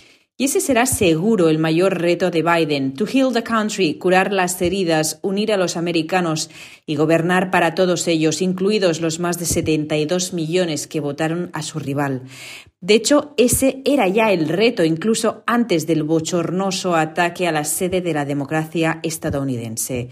Y 0.43 0.47
ese 0.47 0.61
será 0.61 0.87
seguro 0.87 1.49
el 1.49 1.61
mayor 1.61 2.01
reto 2.01 2.33
de 2.33 2.43
Biden, 2.43 2.95
to 2.95 3.07
heal 3.07 3.33
the 3.33 3.45
country, 3.45 3.95
curar 3.95 4.33
las 4.33 4.61
heridas, 4.61 5.21
unir 5.23 5.53
a 5.53 5.57
los 5.57 5.77
americanos 5.77 6.51
y 6.85 6.97
gobernar 6.97 7.53
para 7.53 7.77
todos 7.77 8.09
ellos, 8.09 8.43
incluidos 8.43 9.01
los 9.01 9.21
más 9.21 9.39
de 9.39 9.45
72 9.45 10.33
millones 10.33 10.89
que 10.89 10.99
votaron 10.99 11.51
a 11.53 11.63
su 11.63 11.79
rival. 11.79 12.23
De 12.81 12.95
hecho, 12.95 13.35
ese 13.37 13.83
era 13.85 14.09
ya 14.09 14.33
el 14.33 14.49
reto, 14.49 14.83
incluso 14.83 15.45
antes 15.47 15.87
del 15.87 16.03
bochornoso 16.03 16.97
ataque 16.97 17.47
a 17.47 17.53
la 17.53 17.63
sede 17.63 18.01
de 18.01 18.13
la 18.13 18.25
democracia 18.25 18.99
estadounidense. 19.05 20.09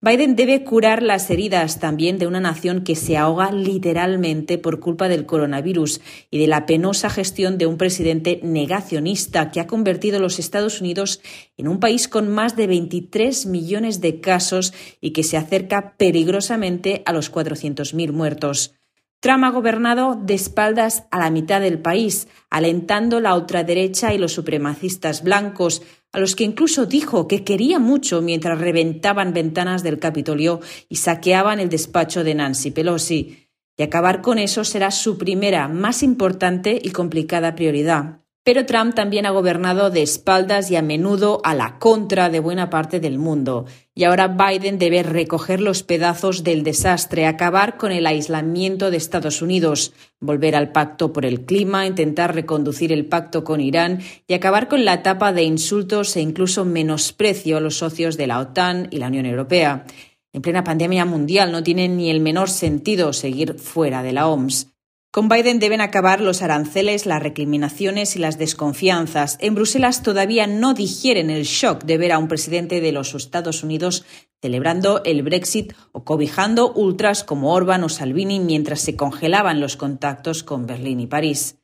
Biden 0.00 0.36
debe 0.36 0.62
curar 0.62 1.02
las 1.02 1.28
heridas 1.28 1.80
también 1.80 2.18
de 2.18 2.28
una 2.28 2.38
nación 2.38 2.84
que 2.84 2.94
se 2.94 3.16
ahoga 3.16 3.50
literalmente 3.50 4.56
por 4.56 4.78
culpa 4.78 5.08
del 5.08 5.26
coronavirus 5.26 6.00
y 6.30 6.38
de 6.38 6.46
la 6.46 6.66
penosa 6.66 7.10
gestión 7.10 7.58
de 7.58 7.66
un 7.66 7.78
presidente 7.78 8.38
negacionista 8.44 9.50
que 9.50 9.58
ha 9.58 9.66
convertido 9.66 10.18
a 10.18 10.20
los 10.20 10.38
Estados 10.38 10.80
Unidos 10.80 11.20
en 11.56 11.66
un 11.66 11.80
país 11.80 12.06
con 12.06 12.28
más 12.28 12.54
de 12.54 12.68
23 12.68 13.46
millones 13.46 14.00
de 14.00 14.20
casos 14.20 14.72
y 15.00 15.10
que 15.10 15.24
se 15.24 15.36
acerca 15.36 15.96
peligrosamente 15.96 17.02
a 17.04 17.12
los 17.12 17.32
400.000 17.32 18.12
muertos. 18.12 18.78
Trump 19.20 19.42
ha 19.42 19.50
gobernado 19.50 20.14
de 20.14 20.34
espaldas 20.34 21.08
a 21.10 21.18
la 21.18 21.30
mitad 21.30 21.60
del 21.60 21.80
país, 21.80 22.28
alentando 22.50 23.18
la 23.18 23.34
ultraderecha 23.34 24.14
y 24.14 24.18
los 24.18 24.32
supremacistas 24.32 25.24
blancos, 25.24 25.82
a 26.12 26.20
los 26.20 26.34
que 26.34 26.44
incluso 26.44 26.86
dijo 26.86 27.28
que 27.28 27.44
quería 27.44 27.78
mucho 27.78 28.22
mientras 28.22 28.58
reventaban 28.58 29.32
ventanas 29.32 29.82
del 29.82 29.98
Capitolio 29.98 30.60
y 30.88 30.96
saqueaban 30.96 31.60
el 31.60 31.68
despacho 31.68 32.24
de 32.24 32.34
Nancy 32.34 32.70
Pelosi. 32.70 33.48
Y 33.76 33.82
acabar 33.82 34.22
con 34.22 34.38
eso 34.38 34.64
será 34.64 34.90
su 34.90 35.18
primera, 35.18 35.68
más 35.68 36.02
importante 36.02 36.80
y 36.82 36.90
complicada 36.90 37.54
prioridad. 37.54 38.22
Pero 38.48 38.64
Trump 38.64 38.94
también 38.94 39.26
ha 39.26 39.30
gobernado 39.30 39.90
de 39.90 40.00
espaldas 40.00 40.70
y 40.70 40.76
a 40.76 40.80
menudo 40.80 41.42
a 41.44 41.54
la 41.54 41.78
contra 41.78 42.30
de 42.30 42.40
buena 42.40 42.70
parte 42.70 42.98
del 42.98 43.18
mundo. 43.18 43.66
Y 43.94 44.04
ahora 44.04 44.28
Biden 44.28 44.78
debe 44.78 45.02
recoger 45.02 45.60
los 45.60 45.82
pedazos 45.82 46.44
del 46.44 46.62
desastre, 46.62 47.26
acabar 47.26 47.76
con 47.76 47.92
el 47.92 48.06
aislamiento 48.06 48.90
de 48.90 48.96
Estados 48.96 49.42
Unidos, 49.42 49.92
volver 50.18 50.56
al 50.56 50.72
pacto 50.72 51.12
por 51.12 51.26
el 51.26 51.44
clima, 51.44 51.86
intentar 51.86 52.34
reconducir 52.34 52.90
el 52.90 53.04
pacto 53.04 53.44
con 53.44 53.60
Irán 53.60 54.00
y 54.26 54.32
acabar 54.32 54.68
con 54.68 54.86
la 54.86 54.94
etapa 54.94 55.34
de 55.34 55.42
insultos 55.42 56.16
e 56.16 56.22
incluso 56.22 56.64
menosprecio 56.64 57.58
a 57.58 57.60
los 57.60 57.76
socios 57.76 58.16
de 58.16 58.28
la 58.28 58.38
OTAN 58.38 58.88
y 58.90 58.96
la 58.96 59.08
Unión 59.08 59.26
Europea. 59.26 59.84
En 60.32 60.40
plena 60.40 60.64
pandemia 60.64 61.04
mundial 61.04 61.52
no 61.52 61.62
tiene 61.62 61.86
ni 61.86 62.08
el 62.08 62.20
menor 62.20 62.48
sentido 62.48 63.12
seguir 63.12 63.58
fuera 63.58 64.02
de 64.02 64.14
la 64.14 64.26
OMS. 64.26 64.68
Con 65.10 65.30
Biden 65.30 65.58
deben 65.58 65.80
acabar 65.80 66.20
los 66.20 66.42
aranceles, 66.42 67.06
las 67.06 67.22
recriminaciones 67.22 68.14
y 68.14 68.18
las 68.18 68.38
desconfianzas. 68.38 69.38
En 69.40 69.54
Bruselas 69.54 70.02
todavía 70.02 70.46
no 70.46 70.74
digieren 70.74 71.30
el 71.30 71.44
shock 71.44 71.84
de 71.84 71.96
ver 71.96 72.12
a 72.12 72.18
un 72.18 72.28
presidente 72.28 72.82
de 72.82 72.92
los 72.92 73.14
Estados 73.14 73.62
Unidos 73.62 74.04
celebrando 74.42 75.02
el 75.04 75.22
Brexit 75.22 75.72
o 75.92 76.04
cobijando 76.04 76.72
ultras 76.72 77.24
como 77.24 77.54
Orban 77.54 77.84
o 77.84 77.88
Salvini 77.88 78.38
mientras 78.38 78.80
se 78.80 78.96
congelaban 78.96 79.60
los 79.60 79.76
contactos 79.76 80.42
con 80.42 80.66
Berlín 80.66 81.00
y 81.00 81.06
París. 81.06 81.57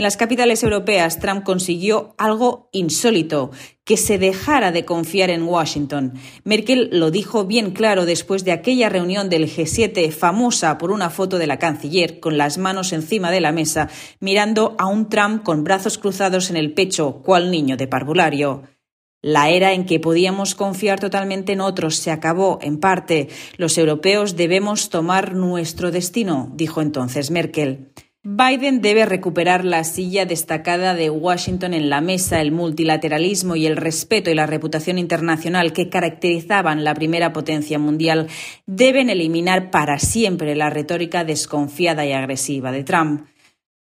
En 0.00 0.04
las 0.04 0.16
capitales 0.16 0.62
europeas, 0.62 1.18
Trump 1.18 1.44
consiguió 1.44 2.14
algo 2.16 2.70
insólito, 2.72 3.50
que 3.84 3.98
se 3.98 4.16
dejara 4.16 4.72
de 4.72 4.86
confiar 4.86 5.28
en 5.28 5.42
Washington. 5.42 6.14
Merkel 6.42 6.88
lo 6.90 7.10
dijo 7.10 7.44
bien 7.44 7.72
claro 7.72 8.06
después 8.06 8.42
de 8.46 8.52
aquella 8.52 8.88
reunión 8.88 9.28
del 9.28 9.44
G7 9.44 10.10
famosa 10.10 10.78
por 10.78 10.90
una 10.90 11.10
foto 11.10 11.36
de 11.36 11.46
la 11.46 11.58
canciller 11.58 12.18
con 12.18 12.38
las 12.38 12.56
manos 12.56 12.94
encima 12.94 13.30
de 13.30 13.42
la 13.42 13.52
mesa, 13.52 13.90
mirando 14.20 14.74
a 14.78 14.86
un 14.86 15.10
Trump 15.10 15.42
con 15.42 15.64
brazos 15.64 15.98
cruzados 15.98 16.48
en 16.48 16.56
el 16.56 16.72
pecho, 16.72 17.20
cual 17.22 17.50
niño 17.50 17.76
de 17.76 17.86
parvulario. 17.86 18.62
La 19.20 19.50
era 19.50 19.74
en 19.74 19.84
que 19.84 20.00
podíamos 20.00 20.54
confiar 20.54 20.98
totalmente 20.98 21.52
en 21.52 21.60
otros 21.60 21.96
se 21.96 22.10
acabó, 22.10 22.58
en 22.62 22.80
parte. 22.80 23.28
Los 23.58 23.76
europeos 23.76 24.34
debemos 24.34 24.88
tomar 24.88 25.34
nuestro 25.34 25.90
destino, 25.90 26.50
dijo 26.54 26.80
entonces 26.80 27.30
Merkel. 27.30 27.92
Biden 28.22 28.82
debe 28.82 29.06
recuperar 29.06 29.64
la 29.64 29.82
silla 29.82 30.26
destacada 30.26 30.94
de 30.94 31.08
Washington 31.08 31.72
en 31.72 31.88
la 31.88 32.02
mesa, 32.02 32.42
el 32.42 32.52
multilateralismo 32.52 33.56
y 33.56 33.64
el 33.64 33.78
respeto 33.78 34.30
y 34.30 34.34
la 34.34 34.44
reputación 34.44 34.98
internacional 34.98 35.72
que 35.72 35.88
caracterizaban 35.88 36.84
la 36.84 36.94
primera 36.94 37.32
potencia 37.32 37.78
mundial. 37.78 38.28
Deben 38.66 39.08
eliminar 39.08 39.70
para 39.70 39.98
siempre 39.98 40.54
la 40.54 40.68
retórica 40.68 41.24
desconfiada 41.24 42.04
y 42.04 42.12
agresiva 42.12 42.72
de 42.72 42.84
Trump. 42.84 43.26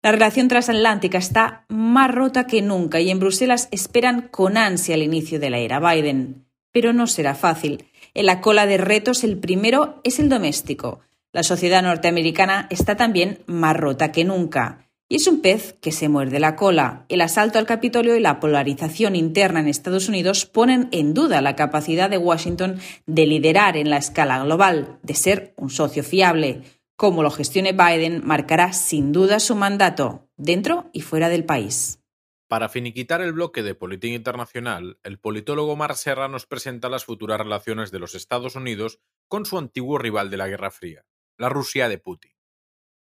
La 0.04 0.12
relación 0.12 0.46
transatlántica 0.46 1.18
está 1.18 1.64
más 1.68 2.14
rota 2.14 2.46
que 2.46 2.62
nunca 2.62 3.00
y 3.00 3.10
en 3.10 3.18
Bruselas 3.18 3.66
esperan 3.72 4.28
con 4.28 4.56
ansia 4.56 4.94
el 4.94 5.02
inicio 5.02 5.40
de 5.40 5.50
la 5.50 5.58
era 5.58 5.80
Biden. 5.80 6.46
Pero 6.70 6.92
no 6.92 7.08
será 7.08 7.34
fácil. 7.34 7.86
En 8.14 8.26
la 8.26 8.40
cola 8.40 8.66
de 8.66 8.78
retos 8.78 9.24
el 9.24 9.38
primero 9.38 10.00
es 10.04 10.20
el 10.20 10.28
doméstico. 10.28 11.00
La 11.32 11.42
sociedad 11.42 11.82
norteamericana 11.82 12.66
está 12.70 12.96
también 12.96 13.42
más 13.46 13.76
rota 13.76 14.12
que 14.12 14.24
nunca. 14.24 14.88
Y 15.10 15.16
es 15.16 15.26
un 15.26 15.40
pez 15.40 15.74
que 15.80 15.92
se 15.92 16.08
muerde 16.08 16.40
la 16.40 16.56
cola. 16.56 17.04
El 17.08 17.20
asalto 17.20 17.58
al 17.58 17.66
Capitolio 17.66 18.16
y 18.16 18.20
la 18.20 18.40
polarización 18.40 19.14
interna 19.14 19.60
en 19.60 19.68
Estados 19.68 20.08
Unidos 20.08 20.46
ponen 20.46 20.88
en 20.90 21.14
duda 21.14 21.40
la 21.40 21.56
capacidad 21.56 22.10
de 22.10 22.18
Washington 22.18 22.78
de 23.06 23.26
liderar 23.26 23.76
en 23.76 23.90
la 23.90 23.98
escala 23.98 24.42
global, 24.42 24.98
de 25.02 25.14
ser 25.14 25.54
un 25.56 25.70
socio 25.70 26.02
fiable. 26.02 26.62
Cómo 26.96 27.22
lo 27.22 27.30
gestione 27.30 27.72
Biden 27.72 28.22
marcará 28.24 28.72
sin 28.72 29.12
duda 29.12 29.38
su 29.38 29.54
mandato, 29.54 30.28
dentro 30.36 30.90
y 30.92 31.02
fuera 31.02 31.28
del 31.28 31.44
país. 31.44 32.00
Para 32.48 32.70
finiquitar 32.70 33.20
el 33.20 33.34
bloque 33.34 33.62
de 33.62 33.74
política 33.74 34.14
internacional, 34.14 34.98
el 35.02 35.18
politólogo 35.18 35.76
Mar 35.76 35.94
Serra 35.94 36.28
nos 36.28 36.46
presenta 36.46 36.88
las 36.88 37.04
futuras 37.04 37.38
relaciones 37.38 37.90
de 37.90 37.98
los 37.98 38.14
Estados 38.14 38.56
Unidos 38.56 39.00
con 39.28 39.44
su 39.44 39.58
antiguo 39.58 39.98
rival 39.98 40.30
de 40.30 40.38
la 40.38 40.48
Guerra 40.48 40.70
Fría, 40.70 41.04
la 41.38 41.48
Rusia 41.48 41.88
de 41.88 41.98
Putin. 41.98 42.32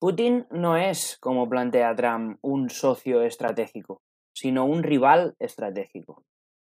Putin 0.00 0.46
no 0.50 0.78
es, 0.78 1.18
como 1.20 1.48
plantea 1.48 1.94
Trump, 1.94 2.38
un 2.40 2.70
socio 2.70 3.20
estratégico, 3.22 4.00
sino 4.34 4.64
un 4.64 4.82
rival 4.82 5.36
estratégico. 5.38 6.24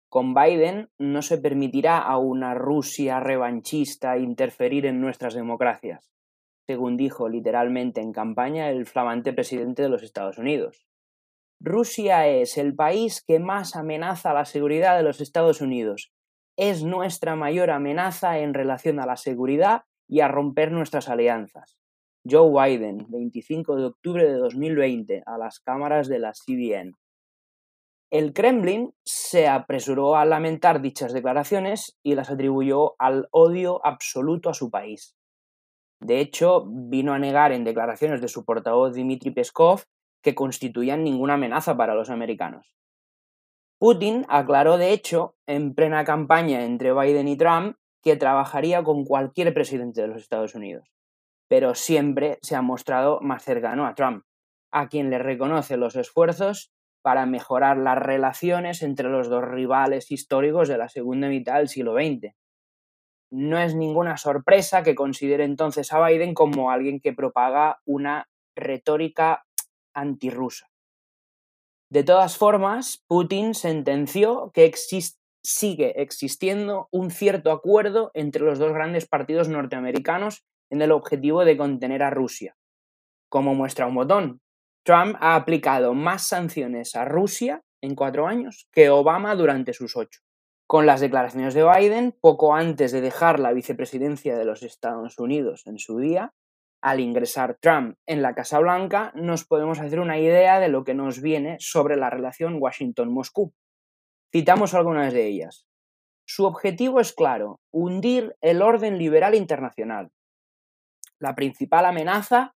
Con 0.09 0.33
Biden 0.33 0.89
no 0.97 1.21
se 1.21 1.37
permitirá 1.37 1.97
a 1.97 2.17
una 2.17 2.53
Rusia 2.53 3.19
revanchista 3.19 4.17
interferir 4.17 4.85
en 4.85 5.01
nuestras 5.01 5.33
democracias, 5.33 6.13
según 6.67 6.95
dijo 6.95 7.27
literalmente 7.27 7.99
en 7.99 8.13
campaña 8.13 8.69
el 8.69 8.85
flamante 8.85 9.33
presidente 9.33 9.81
de 9.81 9.89
los 9.89 10.03
Estados 10.03 10.37
Unidos. 10.37 10.85
Rusia 11.59 12.27
es 12.27 12.57
el 12.57 12.75
país 12.75 13.23
que 13.25 13.39
más 13.39 13.75
amenaza 13.75 14.33
la 14.33 14.45
seguridad 14.45 14.95
de 14.95 15.03
los 15.03 15.19
Estados 15.19 15.59
Unidos. 15.59 16.11
Es 16.57 16.83
nuestra 16.83 17.35
mayor 17.35 17.71
amenaza 17.71 18.39
en 18.39 18.53
relación 18.53 18.99
a 18.99 19.05
la 19.05 19.17
seguridad 19.17 19.83
y 20.11 20.19
a 20.19 20.27
romper 20.27 20.73
nuestras 20.73 21.07
alianzas. 21.07 21.79
Joe 22.29 22.51
Biden, 22.51 23.07
25 23.07 23.77
de 23.77 23.85
octubre 23.85 24.25
de 24.25 24.33
2020, 24.33 25.23
a 25.25 25.37
las 25.37 25.61
cámaras 25.61 26.09
de 26.09 26.19
la 26.19 26.33
CBN. 26.33 26.97
El 28.11 28.33
Kremlin 28.33 28.93
se 29.05 29.47
apresuró 29.47 30.17
a 30.17 30.25
lamentar 30.25 30.81
dichas 30.81 31.13
declaraciones 31.13 31.97
y 32.03 32.15
las 32.15 32.29
atribuyó 32.29 32.95
al 32.99 33.29
odio 33.31 33.79
absoluto 33.85 34.49
a 34.49 34.53
su 34.53 34.69
país. 34.69 35.15
De 36.01 36.19
hecho, 36.19 36.65
vino 36.67 37.13
a 37.13 37.19
negar 37.19 37.53
en 37.53 37.63
declaraciones 37.63 38.19
de 38.19 38.27
su 38.27 38.43
portavoz 38.43 38.93
Dmitry 38.93 39.31
Peskov 39.31 39.85
que 40.21 40.35
constituían 40.35 41.05
ninguna 41.05 41.35
amenaza 41.35 41.77
para 41.77 41.95
los 41.95 42.09
americanos. 42.09 42.75
Putin 43.79 44.25
aclaró, 44.27 44.77
de 44.77 44.91
hecho, 44.91 45.35
en 45.47 45.73
plena 45.73 46.03
campaña 46.03 46.65
entre 46.65 46.93
Biden 46.93 47.29
y 47.29 47.37
Trump, 47.37 47.77
que 48.01 48.15
trabajaría 48.15 48.83
con 48.83 49.05
cualquier 49.05 49.53
presidente 49.53 50.01
de 50.01 50.07
los 50.07 50.21
Estados 50.21 50.55
Unidos, 50.55 50.91
pero 51.47 51.75
siempre 51.75 52.39
se 52.41 52.55
ha 52.55 52.61
mostrado 52.61 53.19
más 53.21 53.43
cercano 53.43 53.85
a 53.85 53.95
Trump, 53.95 54.23
a 54.71 54.87
quien 54.87 55.09
le 55.09 55.19
reconoce 55.19 55.77
los 55.77 55.95
esfuerzos 55.95 56.71
para 57.01 57.25
mejorar 57.25 57.77
las 57.77 57.97
relaciones 57.97 58.81
entre 58.81 59.09
los 59.09 59.29
dos 59.29 59.43
rivales 59.43 60.11
históricos 60.11 60.67
de 60.67 60.77
la 60.77 60.89
segunda 60.89 61.27
mitad 61.27 61.57
del 61.57 61.69
siglo 61.69 61.93
XX. 61.93 62.33
No 63.31 63.57
es 63.59 63.75
ninguna 63.75 64.17
sorpresa 64.17 64.83
que 64.83 64.95
considere 64.95 65.45
entonces 65.45 65.91
a 65.93 66.05
Biden 66.05 66.33
como 66.33 66.69
alguien 66.69 66.99
que 66.99 67.13
propaga 67.13 67.81
una 67.85 68.29
retórica 68.55 69.45
antirrusa. 69.93 70.69
De 71.89 72.03
todas 72.03 72.37
formas, 72.37 73.03
Putin 73.07 73.53
sentenció 73.53 74.51
que 74.53 74.65
existe 74.65 75.20
sigue 75.43 76.01
existiendo 76.01 76.87
un 76.91 77.11
cierto 77.11 77.51
acuerdo 77.51 78.11
entre 78.13 78.43
los 78.43 78.59
dos 78.59 78.73
grandes 78.73 79.07
partidos 79.07 79.49
norteamericanos 79.49 80.43
en 80.69 80.81
el 80.81 80.91
objetivo 80.91 81.45
de 81.45 81.57
contener 81.57 82.03
a 82.03 82.09
Rusia. 82.09 82.55
Como 83.29 83.55
muestra 83.55 83.87
un 83.87 83.95
botón, 83.95 84.41
Trump 84.83 85.15
ha 85.19 85.35
aplicado 85.35 85.93
más 85.93 86.27
sanciones 86.27 86.95
a 86.95 87.05
Rusia 87.05 87.61
en 87.81 87.95
cuatro 87.95 88.27
años 88.27 88.67
que 88.71 88.89
Obama 88.89 89.35
durante 89.35 89.73
sus 89.73 89.95
ocho. 89.95 90.21
Con 90.67 90.85
las 90.85 91.01
declaraciones 91.01 91.53
de 91.53 91.63
Biden, 91.63 92.15
poco 92.19 92.55
antes 92.55 92.91
de 92.91 93.01
dejar 93.01 93.39
la 93.39 93.51
vicepresidencia 93.51 94.37
de 94.37 94.45
los 94.45 94.63
Estados 94.63 95.19
Unidos 95.19 95.67
en 95.67 95.77
su 95.77 95.99
día, 95.99 96.33
al 96.81 96.99
ingresar 96.99 97.57
Trump 97.61 97.95
en 98.07 98.21
la 98.21 98.33
Casa 98.33 98.57
Blanca, 98.59 99.11
nos 99.15 99.45
podemos 99.45 99.79
hacer 99.79 99.99
una 99.99 100.17
idea 100.17 100.59
de 100.59 100.69
lo 100.69 100.83
que 100.83 100.95
nos 100.95 101.21
viene 101.21 101.57
sobre 101.59 101.95
la 101.95 102.09
relación 102.09 102.57
Washington-Moscú. 102.59 103.53
Citamos 104.31 104.73
algunas 104.73 105.11
de 105.13 105.27
ellas. 105.27 105.67
Su 106.25 106.45
objetivo 106.45 107.01
es 107.01 107.11
claro, 107.11 107.59
hundir 107.71 108.37
el 108.39 108.61
orden 108.61 108.97
liberal 108.97 109.35
internacional. 109.35 110.11
La 111.19 111.35
principal 111.35 111.85
amenaza 111.85 112.55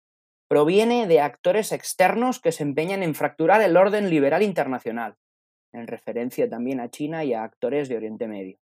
proviene 0.50 1.08
de 1.08 1.22
actores 1.22 1.72
externos 1.72 2.42
que 2.42 2.52
se 2.52 2.64
empeñan 2.64 3.04
en 3.04 3.16
fracturar 3.16 3.62
el 3.62 3.78
orden 3.78 4.10
liberal 4.10 4.44
internacional, 4.44 5.16
en 5.72 5.88
referencia 5.88 6.50
también 6.50 6.82
a 6.82 6.90
China 6.90 7.24
y 7.24 7.34
a 7.34 7.44
actores 7.44 7.88
de 7.88 7.96
Oriente 7.96 8.28
Medio. 8.28 8.60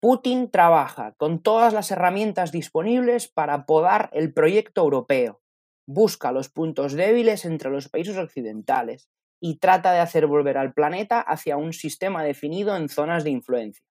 Putin 0.00 0.50
trabaja 0.50 1.14
con 1.16 1.42
todas 1.42 1.72
las 1.72 1.90
herramientas 1.90 2.52
disponibles 2.52 3.26
para 3.26 3.64
podar 3.64 4.10
el 4.12 4.34
proyecto 4.34 4.82
europeo, 4.82 5.40
busca 5.86 6.30
los 6.30 6.50
puntos 6.50 6.92
débiles 6.92 7.46
entre 7.46 7.70
los 7.70 7.88
países 7.88 8.18
occidentales 8.18 9.08
y 9.40 9.58
trata 9.58 9.92
de 9.92 10.00
hacer 10.00 10.26
volver 10.26 10.58
al 10.58 10.72
planeta 10.72 11.20
hacia 11.20 11.56
un 11.56 11.72
sistema 11.72 12.22
definido 12.22 12.76
en 12.76 12.88
zonas 12.88 13.24
de 13.24 13.30
influencia. 13.30 13.84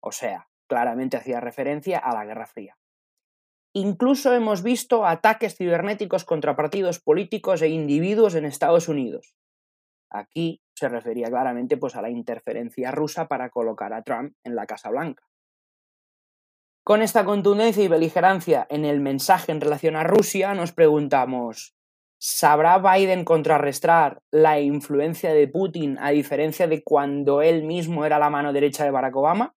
O 0.00 0.12
sea, 0.12 0.48
claramente 0.68 1.16
hacía 1.16 1.40
referencia 1.40 1.98
a 1.98 2.14
la 2.14 2.24
Guerra 2.24 2.46
Fría. 2.46 2.76
Incluso 3.72 4.32
hemos 4.32 4.62
visto 4.62 5.04
ataques 5.04 5.56
cibernéticos 5.56 6.24
contra 6.24 6.54
partidos 6.54 7.00
políticos 7.00 7.60
e 7.62 7.68
individuos 7.68 8.36
en 8.36 8.44
Estados 8.44 8.88
Unidos. 8.88 9.34
Aquí 10.10 10.62
se 10.76 10.88
refería 10.88 11.28
claramente 11.28 11.76
pues, 11.76 11.96
a 11.96 12.02
la 12.02 12.10
interferencia 12.10 12.92
rusa 12.92 13.26
para 13.26 13.50
colocar 13.50 13.92
a 13.92 14.02
Trump 14.02 14.36
en 14.44 14.54
la 14.54 14.66
Casa 14.66 14.90
Blanca. 14.90 15.28
Con 16.84 17.02
esta 17.02 17.24
contundencia 17.24 17.82
y 17.82 17.88
beligerancia 17.88 18.66
en 18.68 18.84
el 18.84 19.00
mensaje 19.00 19.50
en 19.50 19.60
relación 19.60 19.96
a 19.96 20.04
Rusia, 20.04 20.54
nos 20.54 20.72
preguntamos, 20.72 21.74
¿sabrá 22.26 22.78
Biden 22.78 23.26
contrarrestar 23.26 24.22
la 24.30 24.58
influencia 24.58 25.34
de 25.34 25.46
Putin 25.46 25.98
a 26.00 26.08
diferencia 26.08 26.66
de 26.66 26.82
cuando 26.82 27.42
él 27.42 27.64
mismo 27.64 28.06
era 28.06 28.18
la 28.18 28.30
mano 28.30 28.54
derecha 28.54 28.82
de 28.82 28.90
Barack 28.90 29.14
Obama? 29.14 29.54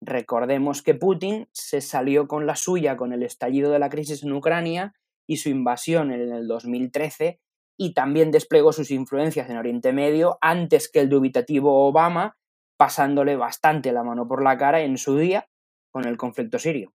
Recordemos 0.00 0.82
que 0.82 0.94
Putin 0.94 1.48
se 1.52 1.80
salió 1.80 2.28
con 2.28 2.46
la 2.46 2.54
suya 2.54 2.96
con 2.96 3.12
el 3.12 3.24
estallido 3.24 3.72
de 3.72 3.80
la 3.80 3.90
crisis 3.90 4.22
en 4.22 4.32
Ucrania 4.32 4.94
y 5.26 5.38
su 5.38 5.48
invasión 5.48 6.12
en 6.12 6.32
el 6.32 6.46
2013 6.46 7.40
y 7.76 7.92
también 7.92 8.30
desplegó 8.30 8.72
sus 8.72 8.92
influencias 8.92 9.50
en 9.50 9.56
Oriente 9.56 9.92
Medio 9.92 10.38
antes 10.40 10.88
que 10.88 11.00
el 11.00 11.08
dubitativo 11.08 11.88
Obama, 11.88 12.36
pasándole 12.76 13.34
bastante 13.34 13.90
la 13.90 14.04
mano 14.04 14.28
por 14.28 14.44
la 14.44 14.56
cara 14.56 14.82
en 14.82 14.96
su 14.96 15.16
día 15.16 15.48
con 15.90 16.06
el 16.06 16.16
conflicto 16.16 16.60
sirio. 16.60 16.92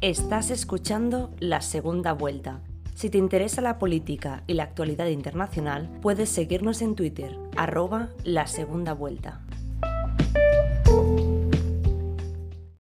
Estás 0.00 0.50
escuchando 0.50 1.34
La 1.40 1.60
Segunda 1.60 2.12
Vuelta 2.12 2.62
si 2.98 3.10
te 3.10 3.18
interesa 3.18 3.60
la 3.60 3.78
política 3.78 4.42
y 4.48 4.54
la 4.54 4.64
actualidad 4.64 5.06
internacional, 5.06 5.88
puedes 6.02 6.30
seguirnos 6.30 6.82
en 6.82 6.96
Twitter, 6.96 7.38
arroba 7.56 8.08
la 8.24 8.48
segunda 8.48 8.92
vuelta. 8.92 9.46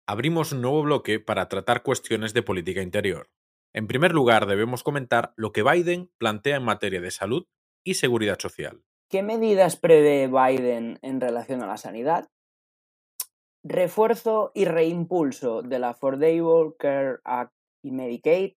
Abrimos 0.06 0.52
un 0.52 0.62
nuevo 0.62 0.82
bloque 0.82 1.22
para 1.22 1.48
tratar 1.48 1.82
cuestiones 1.82 2.34
de 2.34 2.44
política 2.44 2.82
interior. 2.82 3.30
En 3.74 3.88
primer 3.88 4.12
lugar, 4.12 4.48
debemos 4.48 4.84
comentar 4.84 5.32
lo 5.38 5.54
que 5.54 5.64
Biden 5.64 6.12
plantea 6.18 6.58
en 6.58 6.64
materia 6.64 7.00
de 7.00 7.12
salud 7.12 7.48
y 7.86 7.94
seguridad 7.94 8.38
social. 8.38 8.84
¿Qué 9.10 9.24
medidas 9.24 9.78
prevé 9.78 10.28
Biden 10.28 11.00
en 11.02 11.22
relación 11.22 11.64
a 11.64 11.68
la 11.68 11.78
sanidad? 11.78 12.28
Refuerzo 13.64 14.52
y 14.56 14.66
reimpulso 14.66 15.62
de 15.62 15.78
la 15.78 15.90
Affordable 15.90 16.74
Care 16.80 17.20
Act 17.24 17.54
y 17.84 17.92
Medicaid, 17.92 18.54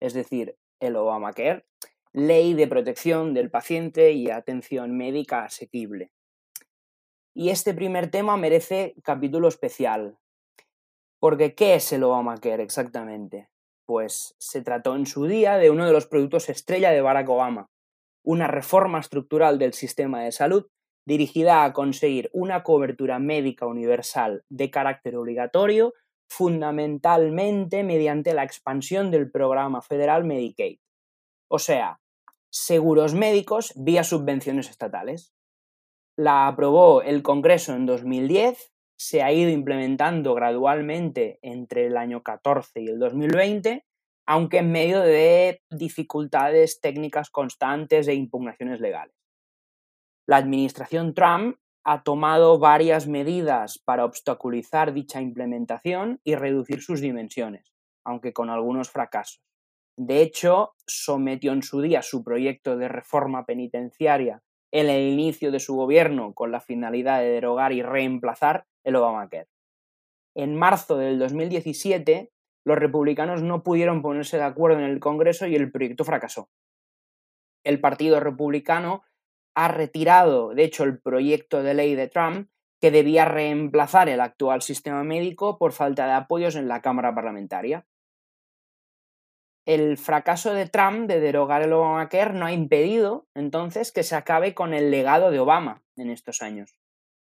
es 0.00 0.14
decir, 0.14 0.56
el 0.80 0.96
Obamacare, 0.96 1.66
Ley 2.14 2.54
de 2.54 2.66
Protección 2.66 3.34
del 3.34 3.50
Paciente 3.50 4.12
y 4.12 4.30
Atención 4.30 4.96
Médica 4.96 5.44
Asequible. 5.44 6.12
Y 7.34 7.50
este 7.50 7.74
primer 7.74 8.10
tema 8.10 8.38
merece 8.38 8.94
capítulo 9.04 9.48
especial. 9.48 10.16
Porque, 11.20 11.54
¿qué 11.54 11.74
es 11.74 11.92
el 11.92 12.04
Obamacare 12.04 12.62
exactamente? 12.62 13.50
Pues 13.84 14.34
se 14.38 14.62
trató 14.62 14.96
en 14.96 15.04
su 15.04 15.26
día 15.26 15.58
de 15.58 15.70
uno 15.70 15.84
de 15.84 15.92
los 15.92 16.06
productos 16.06 16.48
estrella 16.48 16.90
de 16.90 17.02
Barack 17.02 17.28
Obama, 17.28 17.70
una 18.24 18.46
reforma 18.46 18.98
estructural 18.98 19.58
del 19.58 19.74
sistema 19.74 20.22
de 20.22 20.32
salud 20.32 20.70
dirigida 21.08 21.64
a 21.64 21.72
conseguir 21.72 22.28
una 22.34 22.62
cobertura 22.62 23.18
médica 23.18 23.64
universal 23.64 24.44
de 24.50 24.70
carácter 24.70 25.16
obligatorio 25.16 25.94
fundamentalmente 26.30 27.82
mediante 27.82 28.34
la 28.34 28.44
expansión 28.44 29.10
del 29.10 29.30
programa 29.30 29.80
federal 29.80 30.24
Medicaid. 30.24 30.80
O 31.50 31.58
sea, 31.58 32.00
seguros 32.50 33.14
médicos 33.14 33.72
vía 33.74 34.04
subvenciones 34.04 34.68
estatales. 34.68 35.32
La 36.14 36.46
aprobó 36.46 37.00
el 37.00 37.22
Congreso 37.22 37.74
en 37.74 37.86
2010, 37.86 38.74
se 38.98 39.22
ha 39.22 39.32
ido 39.32 39.50
implementando 39.50 40.34
gradualmente 40.34 41.38
entre 41.40 41.86
el 41.86 41.96
año 41.96 42.22
14 42.22 42.82
y 42.82 42.88
el 42.88 42.98
2020, 42.98 43.86
aunque 44.26 44.58
en 44.58 44.72
medio 44.72 45.00
de 45.00 45.62
dificultades 45.70 46.82
técnicas 46.82 47.30
constantes 47.30 48.08
e 48.08 48.14
impugnaciones 48.14 48.80
legales. 48.80 49.17
La 50.28 50.36
administración 50.36 51.14
Trump 51.14 51.56
ha 51.84 52.02
tomado 52.02 52.58
varias 52.58 53.08
medidas 53.08 53.78
para 53.78 54.04
obstaculizar 54.04 54.92
dicha 54.92 55.22
implementación 55.22 56.20
y 56.22 56.34
reducir 56.34 56.82
sus 56.82 57.00
dimensiones, 57.00 57.72
aunque 58.04 58.34
con 58.34 58.50
algunos 58.50 58.90
fracasos. 58.90 59.40
De 59.96 60.20
hecho, 60.20 60.74
sometió 60.86 61.54
en 61.54 61.62
su 61.62 61.80
día 61.80 62.02
su 62.02 62.22
proyecto 62.22 62.76
de 62.76 62.88
reforma 62.88 63.46
penitenciaria 63.46 64.42
en 64.70 64.90
el 64.90 65.10
inicio 65.14 65.50
de 65.50 65.60
su 65.60 65.76
gobierno 65.76 66.34
con 66.34 66.52
la 66.52 66.60
finalidad 66.60 67.20
de 67.20 67.30
derogar 67.30 67.72
y 67.72 67.80
reemplazar 67.80 68.66
el 68.84 68.96
Obamacare. 68.96 69.48
En 70.34 70.54
marzo 70.56 70.98
del 70.98 71.18
2017, 71.18 72.30
los 72.66 72.76
republicanos 72.76 73.42
no 73.42 73.62
pudieron 73.62 74.02
ponerse 74.02 74.36
de 74.36 74.44
acuerdo 74.44 74.78
en 74.78 74.84
el 74.84 75.00
Congreso 75.00 75.46
y 75.46 75.56
el 75.56 75.72
proyecto 75.72 76.04
fracasó. 76.04 76.50
El 77.64 77.80
Partido 77.80 78.20
Republicano 78.20 79.04
ha 79.54 79.68
retirado, 79.68 80.54
de 80.54 80.64
hecho, 80.64 80.84
el 80.84 81.00
proyecto 81.00 81.62
de 81.62 81.74
ley 81.74 81.94
de 81.94 82.08
Trump 82.08 82.48
que 82.80 82.90
debía 82.90 83.24
reemplazar 83.24 84.08
el 84.08 84.20
actual 84.20 84.62
sistema 84.62 85.02
médico 85.02 85.58
por 85.58 85.72
falta 85.72 86.06
de 86.06 86.12
apoyos 86.12 86.54
en 86.54 86.68
la 86.68 86.80
Cámara 86.80 87.14
Parlamentaria. 87.14 87.86
El 89.66 89.98
fracaso 89.98 90.54
de 90.54 90.66
Trump 90.66 91.08
de 91.08 91.20
derogar 91.20 91.62
el 91.62 91.72
Obamacare 91.72 92.32
no 92.32 92.46
ha 92.46 92.52
impedido, 92.52 93.26
entonces, 93.34 93.92
que 93.92 94.02
se 94.02 94.16
acabe 94.16 94.54
con 94.54 94.72
el 94.72 94.90
legado 94.90 95.30
de 95.30 95.40
Obama 95.40 95.82
en 95.96 96.10
estos 96.10 96.40
años. 96.40 96.78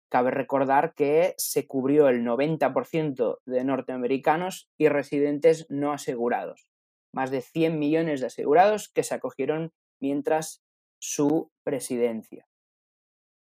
Cabe 0.10 0.32
recordar 0.32 0.94
que 0.94 1.36
se 1.38 1.68
cubrió 1.68 2.10
el 2.10 2.24
90% 2.26 3.38
de 3.46 3.64
norteamericanos 3.64 4.70
y 4.78 4.90
residentes 4.90 5.68
no 5.70 5.94
asegurados, 5.94 6.68
más 7.14 7.30
de 7.30 7.42
100 7.42 7.78
millones 7.78 8.22
de 8.22 8.28
asegurados 8.28 8.90
que 8.90 9.04
se 9.04 9.14
acogieron 9.14 9.72
mientras 10.02 10.64
su 11.02 11.52
presidencia. 11.64 12.48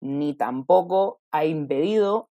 Ni 0.00 0.34
tampoco 0.34 1.20
ha 1.32 1.44
impedido 1.44 2.30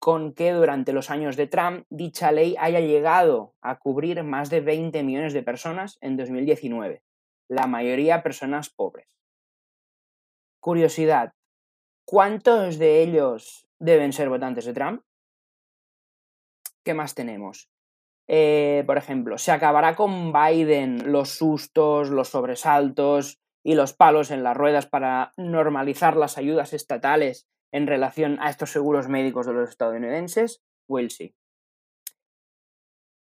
con 0.00 0.32
que 0.32 0.52
durante 0.52 0.92
los 0.92 1.10
años 1.10 1.36
de 1.36 1.46
Trump 1.46 1.84
dicha 1.90 2.32
ley 2.32 2.56
haya 2.58 2.80
llegado 2.80 3.54
a 3.60 3.78
cubrir 3.78 4.22
más 4.22 4.48
de 4.48 4.60
20 4.60 5.02
millones 5.02 5.32
de 5.32 5.42
personas 5.42 5.98
en 6.00 6.16
2019, 6.16 7.02
la 7.48 7.66
mayoría 7.66 8.22
personas 8.22 8.70
pobres. 8.70 9.08
Curiosidad, 10.60 11.34
¿cuántos 12.06 12.78
de 12.78 13.02
ellos 13.02 13.66
deben 13.78 14.12
ser 14.12 14.28
votantes 14.28 14.64
de 14.64 14.72
Trump? 14.72 15.02
¿Qué 16.84 16.94
más 16.94 17.14
tenemos? 17.14 17.68
Eh, 18.28 18.84
por 18.86 18.98
ejemplo, 18.98 19.36
¿se 19.38 19.52
acabará 19.52 19.96
con 19.96 20.32
Biden 20.32 21.12
los 21.12 21.30
sustos, 21.30 22.10
los 22.10 22.28
sobresaltos 22.28 23.40
y 23.62 23.74
los 23.74 23.92
palos 23.92 24.30
en 24.30 24.42
las 24.42 24.56
ruedas 24.56 24.86
para 24.86 25.32
normalizar 25.36 26.16
las 26.16 26.38
ayudas 26.38 26.72
estatales 26.72 27.48
en 27.72 27.86
relación 27.86 28.38
a 28.40 28.50
estos 28.50 28.70
seguros 28.70 29.08
médicos 29.08 29.46
de 29.46 29.52
los 29.52 29.68
estadounidenses? 29.68 30.62
We'll 30.88 31.10
see. 31.10 31.34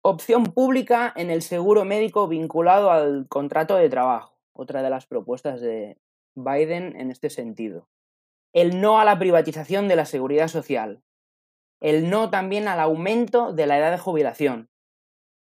Opción 0.01 0.45
pública 0.45 1.13
en 1.15 1.29
el 1.29 1.41
seguro 1.41 1.85
médico 1.85 2.27
vinculado 2.27 2.91
al 2.91 3.27
contrato 3.29 3.75
de 3.75 3.89
trabajo, 3.89 4.37
otra 4.51 4.81
de 4.81 4.89
las 4.89 5.05
propuestas 5.05 5.61
de 5.61 5.97
Biden 6.35 6.99
en 6.99 7.09
este 7.11 7.29
sentido. 7.29 7.87
El 8.53 8.81
no 8.81 8.99
a 8.99 9.05
la 9.05 9.17
privatización 9.17 9.87
de 9.87 9.95
la 9.95 10.05
seguridad 10.05 10.47
social. 10.47 11.03
El 11.79 12.09
no 12.09 12.29
también 12.29 12.67
al 12.67 12.79
aumento 12.79 13.53
de 13.53 13.65
la 13.65 13.77
edad 13.77 13.91
de 13.91 13.97
jubilación. 13.97 14.69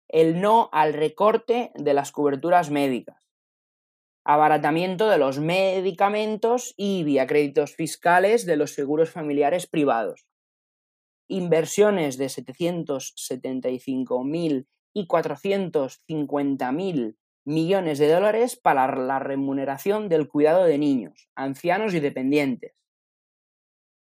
El 0.09 0.41
no 0.41 0.69
al 0.73 0.93
recorte 0.93 1.73
de 1.75 1.95
las 1.95 2.13
coberturas 2.13 2.71
médicas 2.71 3.24
abaratamiento 4.25 5.09
de 5.09 5.19
los 5.19 5.39
medicamentos 5.39 6.75
y 6.77 7.05
vía 7.05 7.27
créditos 7.27 7.75
fiscales 7.75 8.47
de 8.47 8.57
los 8.57 8.73
seguros 8.73 9.11
familiares 9.11 9.67
privados. 9.67 10.27
Inversiones 11.29 12.17
de 12.17 12.27
775.000 12.27 14.67
y 14.95 15.07
450.000 15.07 17.17
millones 17.45 17.99
de 17.99 18.11
dólares 18.11 18.57
para 18.57 18.97
la 18.97 19.19
remuneración 19.19 20.09
del 20.09 20.29
cuidado 20.29 20.65
de 20.65 20.79
niños, 20.79 21.29
ancianos 21.35 21.93
y 21.95 22.01
dependientes. 22.01 22.73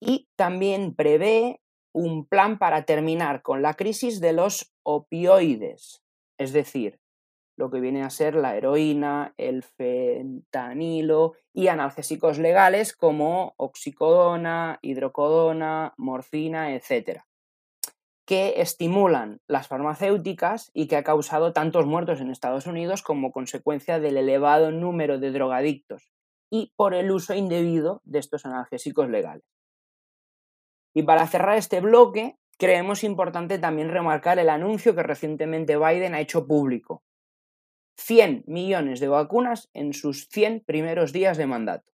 Y 0.00 0.28
también 0.36 0.94
prevé 0.94 1.60
un 1.92 2.26
plan 2.26 2.58
para 2.58 2.84
terminar 2.84 3.42
con 3.42 3.60
la 3.60 3.74
crisis 3.74 4.20
de 4.20 4.32
los 4.32 4.72
opioides, 4.82 6.02
es 6.38 6.52
decir, 6.52 7.00
lo 7.58 7.70
que 7.70 7.80
viene 7.80 8.04
a 8.04 8.10
ser 8.10 8.36
la 8.36 8.56
heroína, 8.56 9.34
el 9.36 9.64
fentanilo 9.64 11.34
y 11.52 11.66
analgésicos 11.66 12.38
legales 12.38 12.94
como 12.94 13.54
oxicodona, 13.56 14.78
hidrocodona, 14.80 15.92
morfina, 15.96 16.74
etc., 16.74 17.22
que 18.24 18.60
estimulan 18.60 19.40
las 19.48 19.66
farmacéuticas 19.66 20.70
y 20.72 20.86
que 20.86 20.96
ha 20.96 21.02
causado 21.02 21.52
tantos 21.52 21.86
muertos 21.86 22.20
en 22.20 22.30
Estados 22.30 22.66
Unidos 22.66 23.02
como 23.02 23.32
consecuencia 23.32 23.98
del 23.98 24.18
elevado 24.18 24.70
número 24.70 25.18
de 25.18 25.32
drogadictos 25.32 26.12
y 26.50 26.72
por 26.76 26.94
el 26.94 27.10
uso 27.10 27.34
indebido 27.34 28.02
de 28.04 28.20
estos 28.20 28.46
analgésicos 28.46 29.08
legales. 29.08 29.44
Y 30.94 31.02
para 31.02 31.26
cerrar 31.26 31.58
este 31.58 31.80
bloque, 31.80 32.36
creemos 32.56 33.02
importante 33.02 33.58
también 33.58 33.88
remarcar 33.88 34.38
el 34.38 34.48
anuncio 34.48 34.94
que 34.94 35.02
recientemente 35.02 35.76
Biden 35.76 36.14
ha 36.14 36.20
hecho 36.20 36.46
público. 36.46 37.02
100 37.98 38.44
millones 38.46 39.00
de 39.00 39.08
vacunas 39.08 39.68
en 39.74 39.92
sus 39.92 40.28
100 40.28 40.64
primeros 40.64 41.12
días 41.12 41.36
de 41.36 41.46
mandato. 41.46 41.92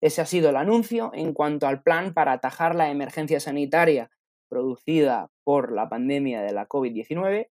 Ese 0.00 0.20
ha 0.20 0.26
sido 0.26 0.50
el 0.50 0.56
anuncio 0.56 1.12
en 1.14 1.32
cuanto 1.32 1.66
al 1.66 1.82
plan 1.82 2.12
para 2.12 2.32
atajar 2.32 2.74
la 2.74 2.90
emergencia 2.90 3.38
sanitaria 3.38 4.10
producida 4.48 5.30
por 5.44 5.72
la 5.72 5.88
pandemia 5.88 6.42
de 6.42 6.52
la 6.52 6.68
COVID-19, 6.68 7.48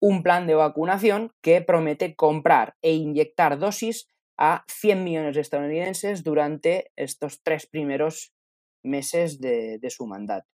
un 0.00 0.22
plan 0.22 0.46
de 0.46 0.54
vacunación 0.54 1.32
que 1.42 1.60
promete 1.60 2.14
comprar 2.14 2.76
e 2.82 2.94
inyectar 2.94 3.58
dosis 3.58 4.08
a 4.38 4.64
100 4.68 5.04
millones 5.04 5.34
de 5.34 5.40
estadounidenses 5.40 6.24
durante 6.24 6.90
estos 6.96 7.42
tres 7.42 7.66
primeros 7.66 8.32
meses 8.82 9.40
de, 9.40 9.80
su 9.90 10.06
mandato. 10.06 10.51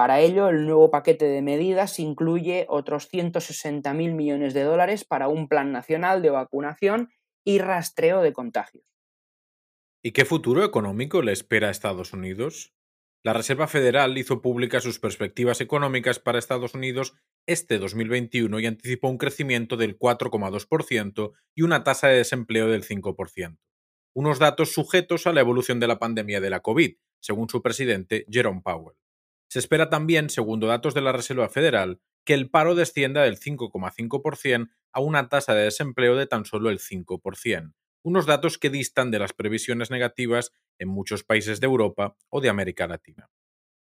Para 0.00 0.20
ello, 0.20 0.48
el 0.48 0.64
nuevo 0.64 0.90
paquete 0.90 1.26
de 1.26 1.42
medidas 1.42 1.98
incluye 1.98 2.64
otros 2.70 3.12
160.000 3.12 4.14
millones 4.14 4.54
de 4.54 4.62
dólares 4.62 5.04
para 5.04 5.28
un 5.28 5.46
plan 5.46 5.72
nacional 5.72 6.22
de 6.22 6.30
vacunación 6.30 7.10
y 7.44 7.58
rastreo 7.58 8.22
de 8.22 8.32
contagios. 8.32 8.86
¿Y 10.02 10.12
qué 10.12 10.24
futuro 10.24 10.64
económico 10.64 11.20
le 11.20 11.32
espera 11.32 11.68
a 11.68 11.70
Estados 11.70 12.14
Unidos? 12.14 12.72
La 13.22 13.34
Reserva 13.34 13.66
Federal 13.66 14.16
hizo 14.16 14.40
públicas 14.40 14.84
sus 14.84 15.00
perspectivas 15.00 15.60
económicas 15.60 16.18
para 16.18 16.38
Estados 16.38 16.72
Unidos 16.72 17.12
este 17.46 17.78
2021 17.78 18.58
y 18.58 18.64
anticipó 18.64 19.10
un 19.10 19.18
crecimiento 19.18 19.76
del 19.76 19.98
4,2% 19.98 21.32
y 21.54 21.60
una 21.60 21.84
tasa 21.84 22.08
de 22.08 22.16
desempleo 22.16 22.68
del 22.68 22.84
5%. 22.84 23.58
Unos 24.14 24.38
datos 24.38 24.72
sujetos 24.72 25.26
a 25.26 25.34
la 25.34 25.42
evolución 25.42 25.78
de 25.78 25.88
la 25.88 25.98
pandemia 25.98 26.40
de 26.40 26.48
la 26.48 26.60
COVID, 26.60 26.96
según 27.20 27.50
su 27.50 27.60
presidente 27.60 28.24
Jerome 28.30 28.62
Powell. 28.64 28.96
Se 29.50 29.58
espera 29.58 29.90
también, 29.90 30.30
según 30.30 30.60
datos 30.60 30.94
de 30.94 31.00
la 31.00 31.10
Reserva 31.10 31.48
Federal, 31.48 32.00
que 32.24 32.34
el 32.34 32.50
paro 32.50 32.76
descienda 32.76 33.22
del 33.22 33.36
5,5% 33.36 34.70
a 34.92 35.00
una 35.00 35.28
tasa 35.28 35.54
de 35.54 35.64
desempleo 35.64 36.14
de 36.14 36.28
tan 36.28 36.44
solo 36.44 36.70
el 36.70 36.78
5%, 36.78 37.74
unos 38.04 38.26
datos 38.26 38.58
que 38.58 38.70
distan 38.70 39.10
de 39.10 39.18
las 39.18 39.32
previsiones 39.32 39.90
negativas 39.90 40.52
en 40.78 40.88
muchos 40.88 41.24
países 41.24 41.58
de 41.58 41.66
Europa 41.66 42.16
o 42.28 42.40
de 42.40 42.48
América 42.48 42.86
Latina. 42.86 43.28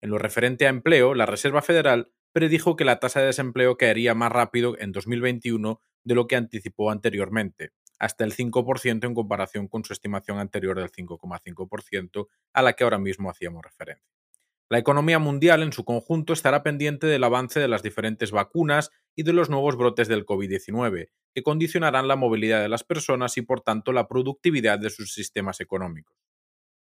En 0.02 0.10
lo 0.10 0.18
referente 0.18 0.66
a 0.66 0.70
empleo, 0.70 1.14
la 1.14 1.24
Reserva 1.24 1.62
Federal 1.62 2.10
predijo 2.32 2.74
que 2.74 2.84
la 2.84 2.98
tasa 2.98 3.20
de 3.20 3.26
desempleo 3.26 3.76
caería 3.76 4.16
más 4.16 4.32
rápido 4.32 4.76
en 4.80 4.90
2021 4.90 5.80
de 6.02 6.14
lo 6.16 6.26
que 6.26 6.34
anticipó 6.34 6.90
anteriormente, 6.90 7.70
hasta 8.00 8.24
el 8.24 8.34
5% 8.34 9.06
en 9.06 9.14
comparación 9.14 9.68
con 9.68 9.84
su 9.84 9.92
estimación 9.92 10.40
anterior 10.40 10.76
del 10.76 10.90
5,5% 10.90 12.26
a 12.52 12.62
la 12.62 12.72
que 12.72 12.82
ahora 12.82 12.98
mismo 12.98 13.30
hacíamos 13.30 13.62
referencia. 13.62 14.23
La 14.70 14.79
economía 14.79 15.18
mundial 15.18 15.62
en 15.62 15.72
su 15.72 15.85
conjunto 15.85 16.33
estará 16.33 16.62
pendiente 16.62 17.07
del 17.07 17.24
avance 17.24 17.61
de 17.61 17.68
las 17.68 17.83
diferentes 17.83 18.31
vacunas 18.31 18.90
y 19.14 19.22
de 19.22 19.35
los 19.35 19.50
nuevos 19.50 19.77
brotes 19.77 20.09
del 20.09 20.24
COVID-19, 20.24 21.11
que 21.35 21.42
condicionarán 21.42 22.09
la 22.09 22.16
movilidad 22.16 22.62
de 22.62 22.70
las 22.70 22.83
personas 22.83 23.37
y 23.37 23.42
por 23.42 23.61
tanto 23.61 23.92
la 23.92 24.09
productividad 24.09 24.79
de 24.79 24.88
sus 24.90 25.12
sistemas 25.12 25.61
económicos. 25.61 26.16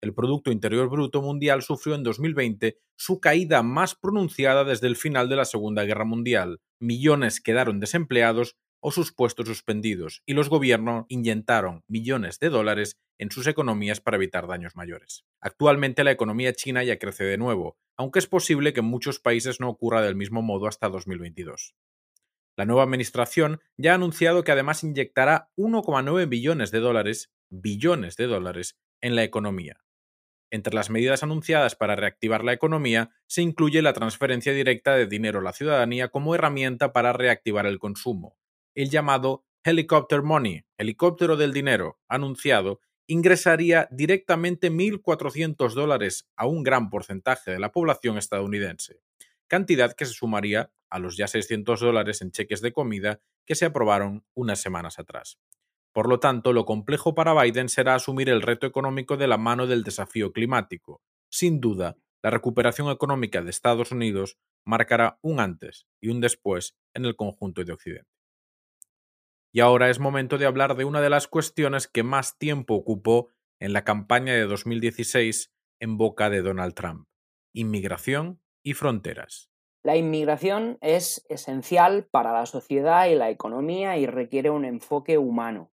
El 0.02 0.14
Producto 0.14 0.52
Interior 0.52 0.90
Bruto 0.90 1.22
Mundial 1.22 1.62
sufrió 1.64 1.96
en 1.96 2.04
2020 2.04 2.78
su 2.96 3.20
caída 3.20 3.62
más 3.64 3.96
pronunciada 3.96 4.64
desde 4.64 4.88
el 4.88 4.96
final 4.96 5.30
de 5.30 5.36
la 5.36 5.46
Segunda 5.46 5.84
Guerra 5.84 6.06
Mundial. 6.06 6.60
Millones 6.80 7.42
quedaron 7.42 7.80
desempleados 7.80 8.58
o 8.82 8.92
sus 8.92 9.14
puestos 9.14 9.48
suspendidos, 9.48 10.22
y 10.26 10.34
los 10.34 10.50
gobiernos 10.50 11.06
inyectaron 11.08 11.84
millones 11.88 12.40
de 12.40 12.50
dólares 12.50 12.98
en 13.18 13.32
sus 13.32 13.48
economías 13.48 14.02
para 14.02 14.18
evitar 14.18 14.48
daños 14.48 14.76
mayores. 14.76 15.24
Actualmente 15.40 16.04
la 16.04 16.12
economía 16.12 16.54
china 16.54 16.84
ya 16.84 17.00
crece 17.00 17.24
de 17.24 17.38
nuevo, 17.38 17.78
aunque 17.96 18.20
es 18.20 18.28
posible 18.28 18.74
que 18.74 18.80
en 18.82 18.88
muchos 18.88 19.20
países 19.20 19.60
no 19.60 19.70
ocurra 19.70 20.02
del 20.02 20.16
mismo 20.16 20.42
modo 20.42 20.68
hasta 20.68 20.90
2022. 20.90 21.76
La 22.58 22.66
nueva 22.66 22.84
administración 22.84 23.62
ya 23.78 23.92
ha 23.92 23.96
anunciado 23.96 24.44
que 24.44 24.52
además 24.52 24.84
inyectará 24.84 25.52
1,9 25.56 26.28
billones 26.28 26.72
de 26.72 26.80
dólares, 26.80 27.32
billones 27.50 28.18
de 28.18 28.28
dólares, 28.28 28.78
en 29.02 29.16
la 29.16 29.24
economía. 29.24 29.78
Entre 30.52 30.74
las 30.74 30.90
medidas 30.90 31.24
anunciadas 31.24 31.76
para 31.76 31.96
reactivar 31.96 32.44
la 32.44 32.52
economía 32.52 33.12
se 33.26 33.42
incluye 33.42 33.82
la 33.82 33.94
transferencia 33.94 34.54
directa 34.54 34.96
de 34.96 35.08
dinero 35.08 35.40
a 35.40 35.44
la 35.44 35.54
ciudadanía 35.54 36.10
como 36.10 36.36
herramienta 36.36 36.92
para 36.92 37.14
reactivar 37.14 37.66
el 37.66 37.80
consumo, 37.80 38.38
el 38.76 38.90
llamado 38.90 39.46
Helicopter 39.64 40.22
Money, 40.22 40.64
helicóptero 40.78 41.38
del 41.38 41.54
dinero, 41.54 42.00
anunciado, 42.08 42.80
ingresaría 43.08 43.88
directamente 43.92 44.72
1.400 44.72 45.74
dólares 45.74 46.30
a 46.36 46.48
un 46.48 46.64
gran 46.64 46.90
porcentaje 46.90 47.52
de 47.52 47.60
la 47.60 47.72
población 47.72 48.18
estadounidense, 48.18 49.02
cantidad 49.48 49.94
que 49.94 50.06
se 50.06 50.14
sumaría 50.14 50.72
a 50.90 51.00
los 51.00 51.18
ya 51.18 51.28
600 51.28 51.80
dólares 51.80 52.22
en 52.22 52.32
cheques 52.32 52.62
de 52.62 52.74
comida 52.74 53.20
que 53.46 53.56
se 53.56 53.66
aprobaron 53.66 54.26
unas 54.34 54.62
semanas 54.62 55.00
atrás. 55.00 55.40
Por 55.94 56.08
lo 56.08 56.20
tanto, 56.20 56.54
lo 56.54 56.66
complejo 56.66 57.14
para 57.14 57.40
Biden 57.40 57.68
será 57.68 57.96
asumir 57.96 58.30
el 58.30 58.42
reto 58.42 58.66
económico 58.66 59.18
de 59.18 59.28
la 59.28 59.38
mano 59.38 59.68
del 59.68 59.84
desafío 59.84 60.32
climático. 60.32 61.02
Sin 61.30 61.60
duda, 61.60 61.98
la 62.24 62.30
recuperación 62.30 62.90
económica 62.90 63.42
de 63.42 63.50
Estados 63.50 63.92
Unidos 63.92 64.38
marcará 64.66 65.20
un 65.22 65.40
antes 65.40 65.88
y 66.00 66.10
un 66.10 66.22
después 66.22 66.78
en 66.94 67.06
el 67.06 67.16
conjunto 67.16 67.64
de 67.64 67.74
Occidente. 67.74 68.21
Y 69.54 69.60
ahora 69.60 69.90
es 69.90 70.00
momento 70.00 70.38
de 70.38 70.46
hablar 70.46 70.76
de 70.76 70.86
una 70.86 71.02
de 71.02 71.10
las 71.10 71.28
cuestiones 71.28 71.88
que 71.88 72.04
más 72.04 72.38
tiempo 72.38 72.74
ocupó 72.74 73.28
en 73.60 73.74
la 73.74 73.84
campaña 73.84 74.34
de 74.34 74.46
2016 74.46 75.52
en 75.80 75.98
boca 75.98 76.30
de 76.30 76.42
Donald 76.42 76.74
Trump, 76.74 77.08
inmigración 77.54 78.42
y 78.64 78.74
fronteras. 78.74 79.50
La 79.84 79.98
inmigración 79.98 80.78
es 80.82 81.26
esencial 81.28 82.06
para 82.06 82.32
la 82.32 82.46
sociedad 82.46 83.08
y 83.08 83.16
la 83.16 83.30
economía 83.30 83.98
y 83.98 84.06
requiere 84.06 84.52
un 84.52 84.64
enfoque 84.64 85.18
humano. 85.18 85.72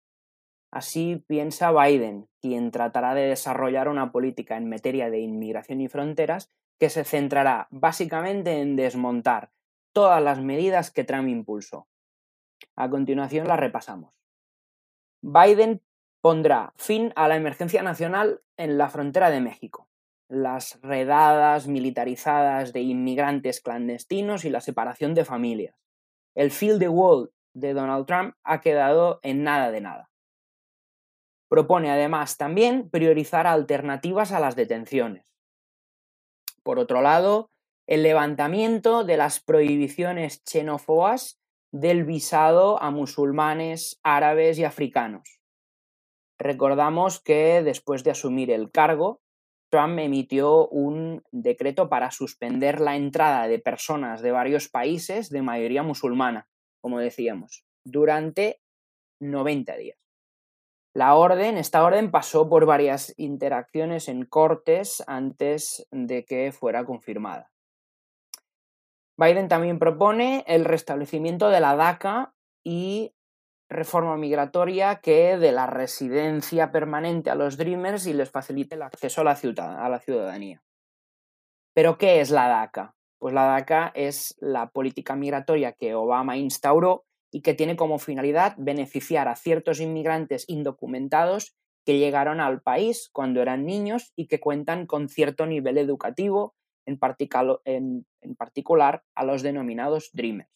Así 0.72 1.24
piensa 1.26 1.72
Biden, 1.72 2.28
quien 2.40 2.70
tratará 2.70 3.14
de 3.14 3.26
desarrollar 3.26 3.88
una 3.88 4.10
política 4.10 4.56
en 4.56 4.68
materia 4.68 5.08
de 5.10 5.20
inmigración 5.20 5.80
y 5.80 5.88
fronteras 5.88 6.50
que 6.78 6.90
se 6.90 7.04
centrará 7.04 7.68
básicamente 7.70 8.60
en 8.60 8.76
desmontar 8.76 9.52
todas 9.92 10.22
las 10.22 10.40
medidas 10.40 10.90
que 10.90 11.04
Trump 11.04 11.28
impulsó. 11.28 11.88
A 12.76 12.88
continuación 12.88 13.48
la 13.48 13.56
repasamos. 13.56 14.14
Biden 15.22 15.82
pondrá 16.20 16.72
fin 16.76 17.12
a 17.16 17.28
la 17.28 17.36
emergencia 17.36 17.82
nacional 17.82 18.40
en 18.56 18.78
la 18.78 18.88
frontera 18.88 19.30
de 19.30 19.40
México, 19.40 19.88
las 20.28 20.80
redadas 20.82 21.68
militarizadas 21.68 22.72
de 22.72 22.80
inmigrantes 22.80 23.60
clandestinos 23.60 24.44
y 24.44 24.50
la 24.50 24.60
separación 24.60 25.14
de 25.14 25.24
familias. 25.24 25.76
El 26.34 26.50
field 26.50 26.80
the 26.80 26.88
wall 26.88 27.32
de 27.54 27.74
Donald 27.74 28.06
Trump 28.06 28.34
ha 28.44 28.60
quedado 28.60 29.20
en 29.22 29.42
nada 29.42 29.70
de 29.70 29.80
nada. 29.80 30.10
Propone 31.48 31.90
además 31.90 32.36
también 32.36 32.90
priorizar 32.90 33.46
alternativas 33.46 34.32
a 34.32 34.40
las 34.40 34.54
detenciones. 34.54 35.34
Por 36.62 36.78
otro 36.78 37.00
lado, 37.00 37.50
el 37.86 38.02
levantamiento 38.02 39.02
de 39.02 39.16
las 39.16 39.40
prohibiciones 39.40 40.42
xenófobas 40.44 41.37
del 41.72 42.04
visado 42.04 42.82
a 42.82 42.90
musulmanes, 42.90 44.00
árabes 44.02 44.58
y 44.58 44.64
africanos. 44.64 45.40
Recordamos 46.38 47.20
que 47.20 47.62
después 47.62 48.04
de 48.04 48.12
asumir 48.12 48.50
el 48.50 48.70
cargo, 48.70 49.20
Trump 49.70 49.98
emitió 49.98 50.68
un 50.68 51.22
decreto 51.30 51.88
para 51.88 52.10
suspender 52.10 52.80
la 52.80 52.96
entrada 52.96 53.48
de 53.48 53.58
personas 53.58 54.22
de 54.22 54.32
varios 54.32 54.68
países 54.68 55.28
de 55.30 55.42
mayoría 55.42 55.82
musulmana, 55.82 56.48
como 56.80 57.00
decíamos, 57.00 57.64
durante 57.84 58.60
90 59.20 59.76
días. 59.76 59.98
La 60.94 61.14
orden, 61.16 61.58
esta 61.58 61.84
orden 61.84 62.10
pasó 62.10 62.48
por 62.48 62.64
varias 62.64 63.12
interacciones 63.18 64.08
en 64.08 64.24
cortes 64.24 65.02
antes 65.06 65.86
de 65.90 66.24
que 66.24 66.50
fuera 66.50 66.84
confirmada. 66.84 67.50
Biden 69.18 69.48
también 69.48 69.80
propone 69.80 70.44
el 70.46 70.64
restablecimiento 70.64 71.50
de 71.50 71.58
la 71.58 71.74
DACA 71.74 72.34
y 72.64 73.14
reforma 73.68 74.16
migratoria 74.16 75.00
que 75.00 75.36
de 75.36 75.50
la 75.50 75.66
residencia 75.66 76.70
permanente 76.70 77.28
a 77.28 77.34
los 77.34 77.56
Dreamers 77.56 78.06
y 78.06 78.12
les 78.12 78.30
facilite 78.30 78.76
el 78.76 78.82
acceso 78.82 79.20
a 79.20 79.24
la, 79.24 79.32
a 79.32 79.88
la 79.88 79.98
ciudadanía. 79.98 80.62
Pero, 81.74 81.98
¿qué 81.98 82.20
es 82.20 82.30
la 82.30 82.48
DACA? 82.48 82.94
Pues 83.18 83.34
la 83.34 83.46
DACA 83.46 83.90
es 83.94 84.36
la 84.38 84.70
política 84.70 85.16
migratoria 85.16 85.72
que 85.72 85.96
Obama 85.96 86.36
instauró 86.36 87.04
y 87.32 87.42
que 87.42 87.54
tiene 87.54 87.76
como 87.76 87.98
finalidad 87.98 88.54
beneficiar 88.56 89.26
a 89.26 89.34
ciertos 89.34 89.80
inmigrantes 89.80 90.44
indocumentados 90.48 91.56
que 91.84 91.98
llegaron 91.98 92.38
al 92.40 92.62
país 92.62 93.10
cuando 93.12 93.42
eran 93.42 93.66
niños 93.66 94.12
y 94.14 94.28
que 94.28 94.38
cuentan 94.40 94.86
con 94.86 95.08
cierto 95.08 95.46
nivel 95.46 95.76
educativo, 95.78 96.54
en, 97.64 98.06
particular 98.36 99.04
a 99.14 99.24
los 99.24 99.42
denominados 99.42 100.10
Dreamers. 100.12 100.50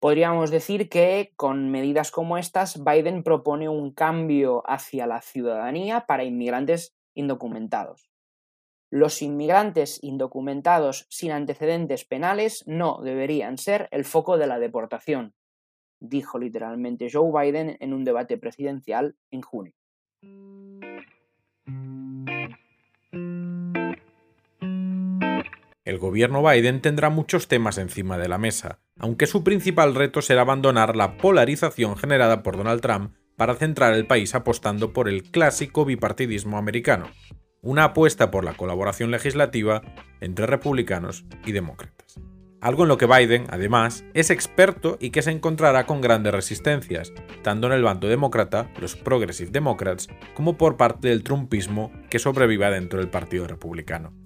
Podríamos 0.00 0.50
decir 0.50 0.88
que 0.88 1.32
con 1.36 1.70
medidas 1.70 2.10
como 2.10 2.36
estas, 2.36 2.82
Biden 2.84 3.22
propone 3.22 3.68
un 3.68 3.92
cambio 3.92 4.62
hacia 4.66 5.06
la 5.06 5.22
ciudadanía 5.22 6.04
para 6.06 6.24
inmigrantes 6.24 6.94
indocumentados. 7.14 8.10
Los 8.90 9.22
inmigrantes 9.22 9.98
indocumentados 10.02 11.06
sin 11.08 11.32
antecedentes 11.32 12.04
penales 12.04 12.64
no 12.66 13.00
deberían 13.02 13.58
ser 13.58 13.88
el 13.92 14.04
foco 14.04 14.36
de 14.36 14.46
la 14.46 14.58
deportación, 14.58 15.34
dijo 16.00 16.38
literalmente 16.38 17.08
Joe 17.10 17.32
Biden 17.32 17.76
en 17.80 17.94
un 17.94 18.04
debate 18.04 18.36
presidencial 18.36 19.16
en 19.30 19.40
junio. 19.40 19.74
El 25.84 25.98
gobierno 25.98 26.42
Biden 26.42 26.80
tendrá 26.80 27.10
muchos 27.10 27.46
temas 27.46 27.76
encima 27.76 28.16
de 28.16 28.26
la 28.26 28.38
mesa, 28.38 28.80
aunque 28.98 29.26
su 29.26 29.44
principal 29.44 29.94
reto 29.94 30.22
será 30.22 30.40
abandonar 30.40 30.96
la 30.96 31.18
polarización 31.18 31.98
generada 31.98 32.42
por 32.42 32.56
Donald 32.56 32.80
Trump 32.80 33.12
para 33.36 33.54
centrar 33.54 33.92
el 33.92 34.06
país 34.06 34.34
apostando 34.34 34.94
por 34.94 35.10
el 35.10 35.24
clásico 35.24 35.84
bipartidismo 35.84 36.56
americano, 36.56 37.10
una 37.60 37.84
apuesta 37.84 38.30
por 38.30 38.44
la 38.44 38.54
colaboración 38.54 39.10
legislativa 39.10 39.82
entre 40.22 40.46
republicanos 40.46 41.26
y 41.44 41.52
demócratas. 41.52 42.18
Algo 42.62 42.84
en 42.84 42.88
lo 42.88 42.96
que 42.96 43.04
Biden, 43.04 43.44
además, 43.50 44.06
es 44.14 44.30
experto 44.30 44.96
y 44.98 45.10
que 45.10 45.20
se 45.20 45.32
encontrará 45.32 45.84
con 45.84 46.00
grandes 46.00 46.32
resistencias, 46.32 47.12
tanto 47.42 47.66
en 47.66 47.74
el 47.74 47.82
bando 47.82 48.08
demócrata, 48.08 48.70
los 48.80 48.96
Progressive 48.96 49.50
Democrats, 49.50 50.08
como 50.32 50.56
por 50.56 50.78
parte 50.78 51.08
del 51.08 51.24
trumpismo 51.24 51.92
que 52.08 52.18
sobreviva 52.18 52.70
dentro 52.70 53.00
del 53.00 53.10
Partido 53.10 53.46
Republicano. 53.46 54.23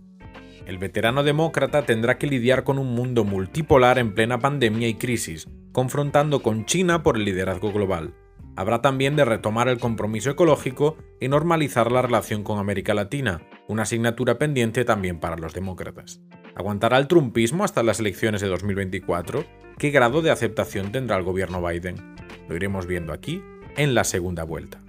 El 0.68 0.76
veterano 0.76 1.22
demócrata 1.22 1.86
tendrá 1.86 2.18
que 2.18 2.26
lidiar 2.26 2.62
con 2.62 2.78
un 2.78 2.94
mundo 2.94 3.24
multipolar 3.24 3.98
en 3.98 4.12
plena 4.12 4.38
pandemia 4.38 4.86
y 4.86 4.96
crisis, 4.96 5.48
confrontando 5.72 6.42
con 6.42 6.66
China 6.66 7.02
por 7.02 7.16
el 7.16 7.24
liderazgo 7.24 7.72
global, 7.72 8.12
habrá 8.54 8.82
también 8.82 9.16
de 9.16 9.24
retomar 9.24 9.68
el 9.68 9.78
compromiso 9.78 10.28
ecológico 10.28 10.98
y 11.20 11.28
normalizar 11.28 11.90
la 11.90 12.02
relación 12.02 12.42
con 12.42 12.58
América 12.58 12.92
Latina, 12.92 13.40
una 13.66 13.84
asignatura 13.84 14.36
pendiente 14.36 14.84
también 14.84 15.20
para 15.20 15.38
los 15.38 15.54
demócratas. 15.54 16.20
¿Aguantará 16.54 16.98
el 16.98 17.08
trumpismo 17.08 17.64
hasta 17.64 17.82
las 17.82 17.98
elecciones 18.00 18.42
de 18.42 18.48
2024? 18.48 19.46
¿Qué 19.78 19.88
grado 19.90 20.20
de 20.20 20.32
aceptación 20.32 20.92
tendrá 20.92 21.16
el 21.16 21.24
gobierno 21.24 21.66
Biden? 21.66 21.96
Lo 22.46 22.56
iremos 22.56 22.84
viendo 22.84 23.14
aquí 23.14 23.42
en 23.78 23.94
la 23.94 24.04
segunda 24.04 24.44
vuelta. 24.44 24.82